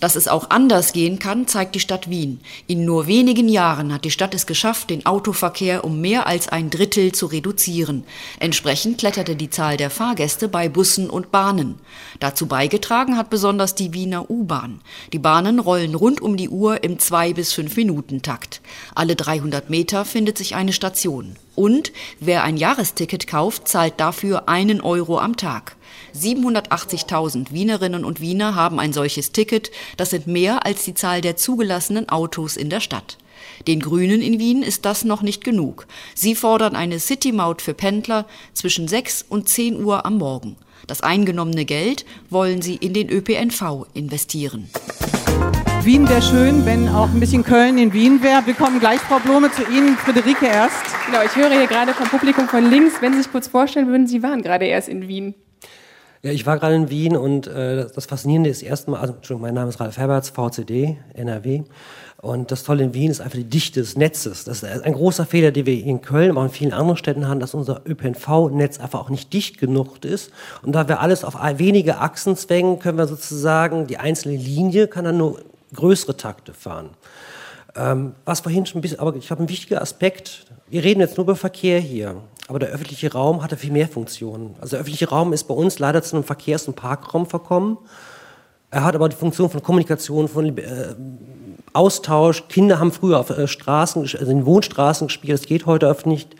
[0.00, 2.40] Dass es auch anders gehen kann, zeigt die Stadt Wien.
[2.66, 6.68] In nur wenigen Jahren hat die Stadt es geschafft, den Autoverkehr um mehr als ein
[6.68, 8.04] Drittel zu reduzieren.
[8.38, 11.76] Entsprechend kletterte die Zahl der Fahrgäste bei Bussen und Bahnen.
[12.20, 14.80] Dazu beigetragen hat besonders die Wiener U-Bahn.
[15.14, 18.60] Die Bahnen rollen rund um die Uhr im 2 bis 5 Minuten Takt.
[18.94, 21.36] Alle 300 Meter findet sich eine Station.
[21.54, 21.90] Und
[22.20, 25.75] wer ein Jahresticket kauft, zahlt dafür einen Euro am Tag.
[26.16, 29.70] 780.000 Wienerinnen und Wiener haben ein solches Ticket.
[29.96, 33.18] Das sind mehr als die Zahl der zugelassenen Autos in der Stadt.
[33.66, 35.86] Den Grünen in Wien ist das noch nicht genug.
[36.14, 40.56] Sie fordern eine City-Maut für Pendler zwischen 6 und 10 Uhr am Morgen.
[40.86, 44.68] Das eingenommene Geld wollen sie in den ÖPNV investieren.
[45.82, 48.44] Wien wäre schön, wenn auch ein bisschen Köln in Wien wäre.
[48.44, 50.84] Wir kommen gleich, Frau Blome, zu Ihnen, Friederike erst.
[51.06, 54.08] Genau, ich höre hier gerade vom Publikum von links, wenn Sie sich kurz vorstellen würden,
[54.08, 55.34] Sie waren gerade erst in Wien.
[56.26, 59.54] Ja, ich war gerade in Wien und äh, das Faszinierende ist erstmal, also Entschuldigung, mein
[59.54, 61.62] Name ist Ralf Herberts, VCD, NRW.
[62.20, 64.42] Und das Tolle in Wien ist einfach die Dichte des Netzes.
[64.42, 67.38] Das ist ein großer Fehler, den wir in Köln, aber in vielen anderen Städten haben,
[67.38, 70.32] dass unser ÖPNV-Netz einfach auch nicht dicht genug ist.
[70.62, 75.04] Und da wir alles auf wenige Achsen zwängen, können wir sozusagen, die einzelne Linie kann
[75.04, 75.42] dann nur
[75.76, 76.90] größere Takte fahren.
[77.76, 80.46] Ähm, was vorhin schon ein bisschen, aber ich habe einen wichtigen Aspekt.
[80.68, 82.16] Wir reden jetzt nur über Verkehr hier.
[82.48, 84.54] Aber der öffentliche Raum hatte viel mehr Funktionen.
[84.60, 87.78] Also der öffentliche Raum ist bei uns leider zu einem Verkehrs- und Parkraum verkommen.
[88.70, 90.94] Er hat aber die Funktion von Kommunikation, von äh,
[91.72, 92.48] Austausch.
[92.48, 95.34] Kinder haben früher auf äh, Straßen, also in Wohnstraßen gespielt.
[95.34, 96.34] Das geht heute oft nicht.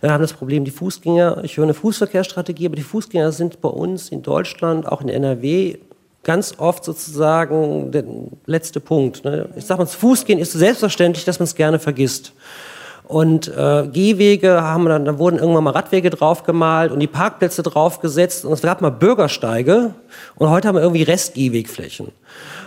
[0.00, 1.42] Dann haben das Problem die Fußgänger.
[1.44, 5.78] Ich höre eine Fußverkehrsstrategie, aber die Fußgänger sind bei uns in Deutschland, auch in NRW,
[6.22, 8.04] ganz oft sozusagen der
[8.46, 9.24] letzte Punkt.
[9.24, 9.48] Ne?
[9.56, 12.32] Ich sage mal, zu Fuß gehen ist so selbstverständlich, dass man es gerne vergisst.
[13.10, 18.44] Und äh, Gehwege haben dann, da wurden irgendwann mal Radwege draufgemalt und die Parkplätze draufgesetzt
[18.44, 19.94] und es gab mal Bürgersteige
[20.36, 22.12] und heute haben wir irgendwie Restgehwegflächen.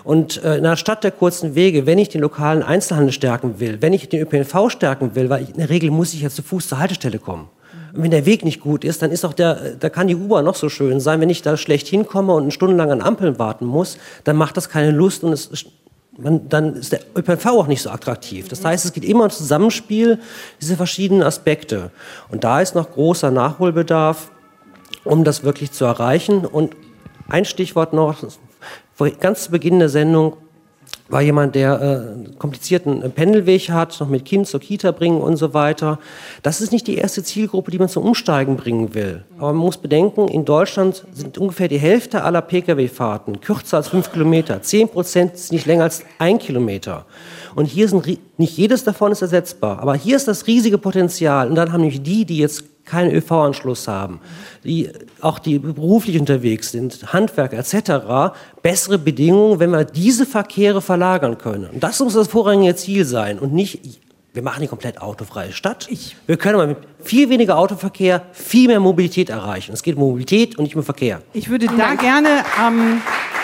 [0.03, 3.77] Und äh, in einer Stadt der kurzen Wege, wenn ich den lokalen Einzelhandel stärken will,
[3.79, 6.43] wenn ich den ÖPNV stärken will, weil ich, in der Regel muss ich ja zu
[6.43, 7.47] Fuß zur Haltestelle kommen.
[7.93, 10.43] Und wenn der Weg nicht gut ist, dann ist auch der, da kann die U-Bahn
[10.43, 11.21] noch so schön sein.
[11.21, 14.91] Wenn ich da schlecht hinkomme und stundenlang an Ampeln warten muss, dann macht das keine
[14.91, 15.67] Lust und es
[16.17, 18.47] man, dann ist der ÖPNV auch nicht so attraktiv.
[18.47, 20.19] Das heißt, es geht immer um Zusammenspiel
[20.61, 21.91] dieser verschiedenen Aspekte.
[22.29, 24.31] Und da ist noch großer Nachholbedarf,
[25.03, 26.45] um das wirklich zu erreichen.
[26.45, 26.75] Und
[27.27, 28.23] ein Stichwort noch,
[29.19, 30.37] ganz zu Beginn der Sendung,
[31.09, 35.53] war jemand, der äh, komplizierten Pendelweg hat, noch mit Kind zur Kita bringen und so
[35.53, 35.99] weiter.
[36.41, 39.23] Das ist nicht die erste Zielgruppe, die man zum Umsteigen bringen will.
[39.37, 44.11] Aber man muss bedenken, in Deutschland sind ungefähr die Hälfte aller Pkw-Fahrten kürzer als fünf
[44.11, 44.61] Kilometer.
[44.61, 47.05] Zehn Prozent ist nicht länger als ein Kilometer.
[47.55, 51.49] Und hier sind nicht jedes davon ist ersetzbar, aber hier ist das riesige Potenzial.
[51.49, 54.19] Und dann haben nämlich die, die jetzt keinen ÖV-Anschluss haben,
[54.63, 54.89] die
[55.21, 61.69] auch die beruflich unterwegs sind, Handwerker etc., bessere Bedingungen, wenn wir diese Verkehre verlagern können.
[61.69, 63.79] Und das muss das vorrangige Ziel sein und nicht
[64.33, 65.87] wir machen die komplett autofreie Stadt.
[65.91, 66.15] Ich.
[66.25, 69.73] Wir können aber mit viel weniger Autoverkehr viel mehr Mobilität erreichen.
[69.73, 71.21] Es geht um Mobilität und nicht um Verkehr.
[71.33, 72.99] Ich würde da gerne ähm,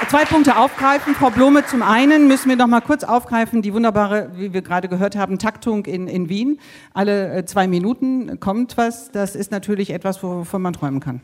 [0.09, 1.13] zwei Punkte aufgreifen.
[1.13, 4.87] Frau Blome, zum einen müssen wir noch mal kurz aufgreifen, die wunderbare, wie wir gerade
[4.89, 6.59] gehört haben, Taktung in, in Wien.
[6.95, 9.11] Alle äh, zwei Minuten kommt was.
[9.11, 11.21] Das ist natürlich etwas, wovon man träumen kann.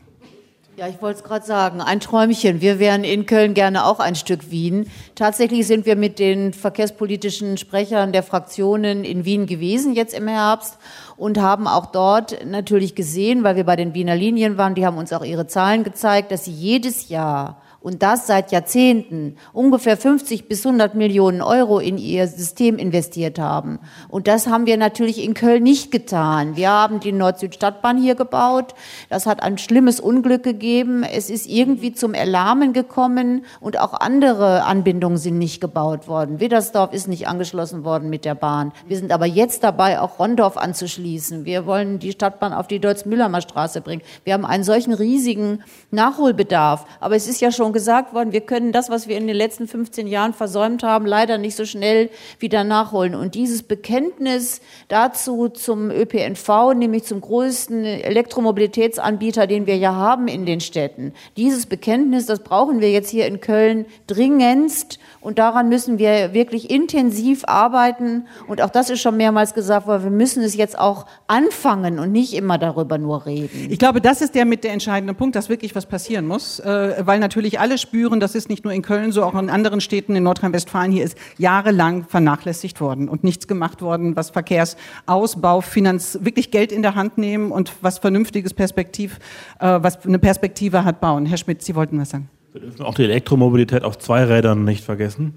[0.78, 2.60] Ja, ich wollte es gerade sagen, ein Träumchen.
[2.60, 4.90] Wir wären in Köln gerne auch ein Stück Wien.
[5.14, 10.76] Tatsächlich sind wir mit den verkehrspolitischen Sprechern der Fraktionen in Wien gewesen, jetzt im Herbst,
[11.16, 14.98] und haben auch dort natürlich gesehen, weil wir bei den Wiener Linien waren, die haben
[14.98, 20.48] uns auch ihre Zahlen gezeigt, dass sie jedes Jahr und das seit Jahrzehnten ungefähr 50
[20.48, 23.78] bis 100 Millionen Euro in ihr System investiert haben.
[24.08, 26.56] Und das haben wir natürlich in Köln nicht getan.
[26.56, 28.74] Wir haben die Nord-Süd-Stadtbahn hier gebaut.
[29.08, 31.04] Das hat ein schlimmes Unglück gegeben.
[31.04, 36.40] Es ist irgendwie zum Erlahmen gekommen und auch andere Anbindungen sind nicht gebaut worden.
[36.40, 38.72] Widdersdorf ist nicht angeschlossen worden mit der Bahn.
[38.88, 41.44] Wir sind aber jetzt dabei, auch Rondorf anzuschließen.
[41.44, 44.02] Wir wollen die Stadtbahn auf die Deutz-Mühlheimer Straße bringen.
[44.24, 45.62] Wir haben einen solchen riesigen
[45.92, 46.84] Nachholbedarf.
[46.98, 49.68] Aber es ist ja schon gesagt worden, wir können das, was wir in den letzten
[49.68, 52.08] 15 Jahren versäumt haben, leider nicht so schnell
[52.38, 53.14] wieder nachholen.
[53.14, 60.46] Und dieses Bekenntnis dazu zum ÖPNV, nämlich zum größten Elektromobilitätsanbieter, den wir ja haben in
[60.46, 64.98] den Städten, dieses Bekenntnis, das brauchen wir jetzt hier in Köln dringendst.
[65.26, 68.28] Und daran müssen wir wirklich intensiv arbeiten.
[68.46, 72.12] Und auch das ist schon mehrmals gesagt worden, wir müssen es jetzt auch anfangen und
[72.12, 73.66] nicht immer darüber nur reden.
[73.68, 77.02] Ich glaube, das ist der mit der entscheidende Punkt, dass wirklich was passieren muss, äh,
[77.04, 80.14] weil natürlich alle spüren, das ist nicht nur in Köln so, auch in anderen Städten
[80.14, 86.52] in Nordrhein-Westfalen hier ist jahrelang vernachlässigt worden und nichts gemacht worden, was Verkehrsausbau, Finanz, wirklich
[86.52, 89.18] Geld in der Hand nehmen und was vernünftiges Perspektiv,
[89.58, 91.26] äh, was eine Perspektive hat bauen.
[91.26, 92.30] Herr Schmidt, Sie wollten was sagen.
[92.56, 95.34] Wir dürfen auch die Elektromobilität auf zwei Rädern nicht vergessen,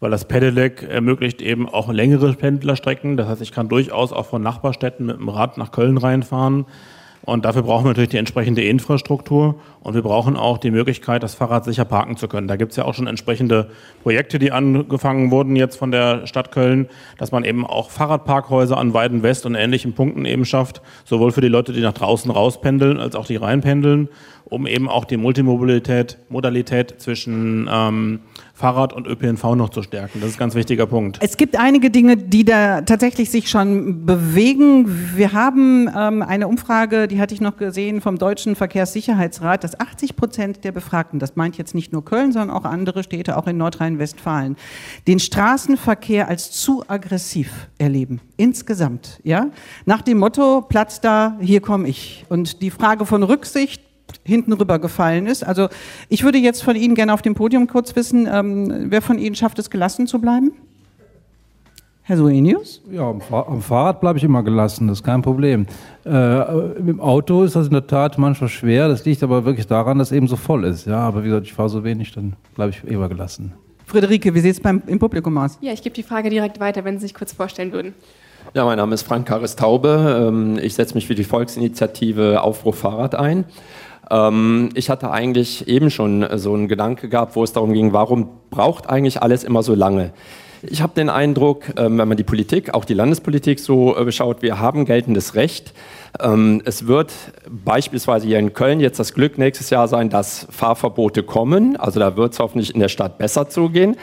[0.00, 3.18] weil das Pedelec ermöglicht eben auch längere Pendlerstrecken.
[3.18, 6.64] Das heißt, ich kann durchaus auch von Nachbarstädten mit dem Rad nach Köln reinfahren
[7.26, 11.34] und dafür brauchen wir natürlich die entsprechende Infrastruktur und wir brauchen auch die Möglichkeit, das
[11.34, 12.46] Fahrrad sicher parken zu können.
[12.46, 13.68] Da gibt es ja auch schon entsprechende
[14.04, 16.88] Projekte, die angefangen wurden jetzt von der Stadt Köln,
[17.18, 21.40] dass man eben auch Fahrradparkhäuser an Weiden West und ähnlichen Punkten eben schafft, sowohl für
[21.40, 24.08] die Leute, die nach draußen rauspendeln, als auch die reinpendeln,
[24.48, 28.20] um eben auch die Multimobilität, Modalität zwischen ähm,
[28.54, 30.20] Fahrrad und ÖPNV noch zu stärken.
[30.20, 31.18] Das ist ein ganz wichtiger Punkt.
[31.20, 34.86] Es gibt einige Dinge, die da tatsächlich sich schon bewegen.
[35.14, 40.16] Wir haben ähm, eine Umfrage, die hatte ich noch gesehen vom Deutschen Verkehrssicherheitsrat, dass 80
[40.16, 43.58] Prozent der Befragten, das meint jetzt nicht nur Köln, sondern auch andere Städte, auch in
[43.58, 44.56] Nordrhein-Westfalen,
[45.08, 48.20] den Straßenverkehr als zu aggressiv erleben.
[48.36, 49.48] Insgesamt, ja.
[49.86, 52.24] Nach dem Motto, Platz da, hier komme ich.
[52.28, 53.82] Und die Frage von Rücksicht,
[54.24, 55.44] hinten rübergefallen ist.
[55.44, 55.68] Also
[56.08, 59.34] ich würde jetzt von Ihnen gerne auf dem Podium kurz wissen, ähm, wer von Ihnen
[59.34, 60.52] schafft es, gelassen zu bleiben?
[62.02, 62.82] Herr Suenius?
[62.88, 65.66] Ja, am, Fahr am Fahrrad bleibe ich immer gelassen, das ist kein Problem.
[66.04, 69.98] Äh, Im Auto ist das in der Tat manchmal schwer, das liegt aber wirklich daran,
[69.98, 70.86] dass es eben so voll ist.
[70.86, 73.54] Ja, aber wie gesagt, ich fahre so wenig, dann bleibe ich immer gelassen.
[73.86, 75.58] Friederike, wie sieht es beim, im Publikum aus?
[75.60, 77.92] Ja, ich gebe die Frage direkt weiter, wenn Sie sich kurz vorstellen würden.
[78.54, 80.28] Ja, mein Name ist Frank Karis Taube.
[80.28, 83.44] Ähm, ich setze mich für die Volksinitiative Aufbruch Fahrrad ein.
[84.10, 88.28] Ähm, ich hatte eigentlich eben schon so einen Gedanke gehabt, wo es darum ging, warum
[88.50, 90.12] braucht eigentlich alles immer so lange?
[90.62, 94.42] Ich habe den Eindruck, ähm, wenn man die Politik, auch die Landespolitik so äh, schaut,
[94.42, 95.72] wir haben geltendes Recht.
[96.20, 97.12] Ähm, es wird
[97.48, 101.76] beispielsweise hier in Köln jetzt das Glück nächstes Jahr sein, dass Fahrverbote kommen.
[101.76, 103.96] Also da wird es hoffentlich in der Stadt besser zugehen.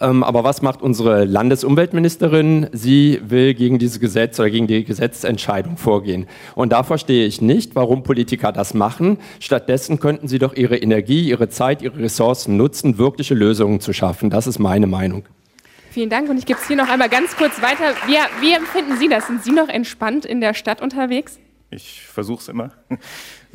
[0.00, 2.68] Ähm, aber was macht unsere Landesumweltministerin?
[2.72, 6.26] Sie will gegen dieses Gesetz oder gegen die Gesetzentscheidung vorgehen.
[6.54, 9.18] Und da verstehe ich nicht, warum Politiker das machen.
[9.40, 14.30] Stattdessen könnten sie doch ihre Energie, ihre Zeit, ihre Ressourcen nutzen, wirkliche Lösungen zu schaffen.
[14.30, 15.24] Das ist meine Meinung.
[15.90, 17.94] Vielen Dank und ich gebe es hier noch einmal ganz kurz weiter.
[18.06, 19.28] Wie, wie empfinden Sie das?
[19.28, 21.38] Sind Sie noch entspannt in der Stadt unterwegs?
[21.70, 22.72] Ich versuche es immer.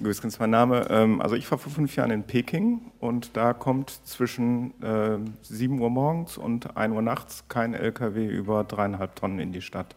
[0.03, 0.87] Grüß ist mein Name.
[0.89, 5.79] Ähm, also ich war vor fünf Jahren in Peking und da kommt zwischen äh, 7
[5.79, 9.95] Uhr morgens und 1 Uhr nachts kein LKW über dreieinhalb Tonnen in die Stadt.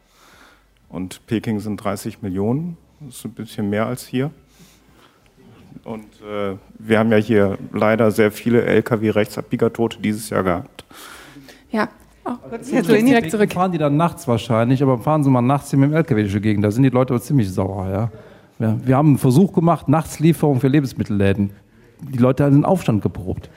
[0.88, 4.30] Und Peking sind 30 Millionen, das ist ein bisschen mehr als hier.
[5.84, 10.84] Und äh, wir haben ja hier leider sehr viele LKW-Rechtsabbiegertote dieses Jahr gehabt.
[11.70, 11.88] Ja,
[12.26, 13.52] Oh, Jetzt direkt zurück.
[13.52, 16.32] Fahren die dann nachts wahrscheinlich, aber fahren sie mal nachts hier mit dem LKW durch
[16.32, 16.64] die Gegend.
[16.64, 17.86] Da sind die Leute aber ziemlich sauer.
[17.90, 18.10] Ja.
[18.58, 21.50] Ja, wir haben einen Versuch gemacht, Nachtslieferung für Lebensmittelläden.
[22.12, 23.48] Die Leute haben den Aufstand geprobt.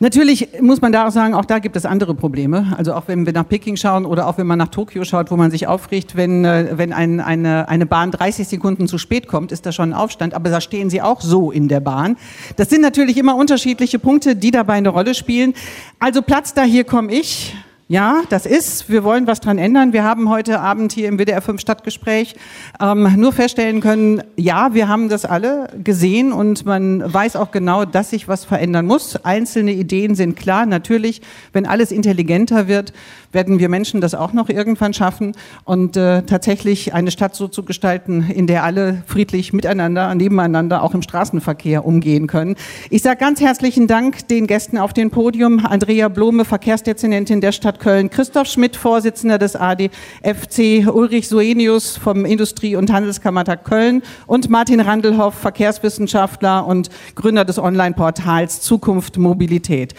[0.00, 2.74] Natürlich muss man da auch sagen, auch da gibt es andere Probleme.
[2.76, 5.36] Also auch wenn wir nach Peking schauen oder auch wenn man nach Tokio schaut, wo
[5.36, 9.52] man sich aufregt, wenn, äh, wenn ein, eine, eine Bahn 30 Sekunden zu spät kommt,
[9.52, 10.34] ist das schon ein Aufstand.
[10.34, 12.16] Aber da stehen sie auch so in der Bahn.
[12.56, 15.54] Das sind natürlich immer unterschiedliche Punkte, die dabei eine Rolle spielen.
[16.00, 17.54] Also Platz da, hier komme ich.
[17.86, 18.88] Ja, das ist.
[18.88, 19.92] Wir wollen was dran ändern.
[19.92, 22.34] Wir haben heute Abend hier im WDR 5 Stadtgespräch
[22.80, 27.84] ähm, nur feststellen können, ja, wir haben das alle gesehen und man weiß auch genau,
[27.84, 29.16] dass sich was verändern muss.
[29.16, 30.64] Einzelne Ideen sind klar.
[30.64, 31.20] Natürlich,
[31.52, 32.94] wenn alles intelligenter wird,
[33.34, 35.32] werden wir Menschen das auch noch irgendwann schaffen
[35.64, 40.94] und äh, tatsächlich eine Stadt so zu gestalten, in der alle friedlich miteinander, nebeneinander, auch
[40.94, 42.56] im Straßenverkehr umgehen können.
[42.90, 45.64] Ich sage ganz herzlichen Dank den Gästen auf dem Podium.
[45.66, 52.76] Andrea Blome, Verkehrsdezernentin der Stadt Köln, Christoph Schmidt, Vorsitzender des ADFC, Ulrich Soenius vom Industrie-
[52.76, 59.94] und Handelskammertag Köln und Martin Randelhoff, Verkehrswissenschaftler und Gründer des Online-Portals Zukunft Mobilität.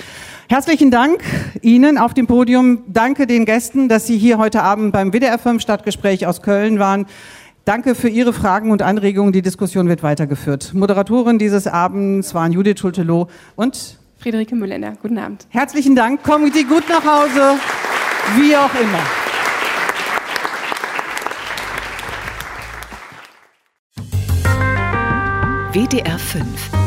[0.47, 1.23] Herzlichen Dank
[1.63, 2.83] Ihnen auf dem Podium.
[2.87, 7.07] Danke den Gästen, dass Sie hier heute Abend beim WDR 5 Stadtgespräch aus Köln waren.
[7.65, 9.33] Danke für Ihre Fragen und Anregungen.
[9.33, 10.75] Die Diskussion wird weitergeführt.
[10.75, 14.93] Moderatoren dieses Abends waren Judith Schultelow und Friederike Müllender.
[15.01, 15.47] Guten Abend.
[15.49, 16.21] Herzlichen Dank.
[16.21, 17.59] Kommen Sie gut nach Hause,
[18.37, 19.01] wie auch immer.
[25.73, 26.84] WDR 5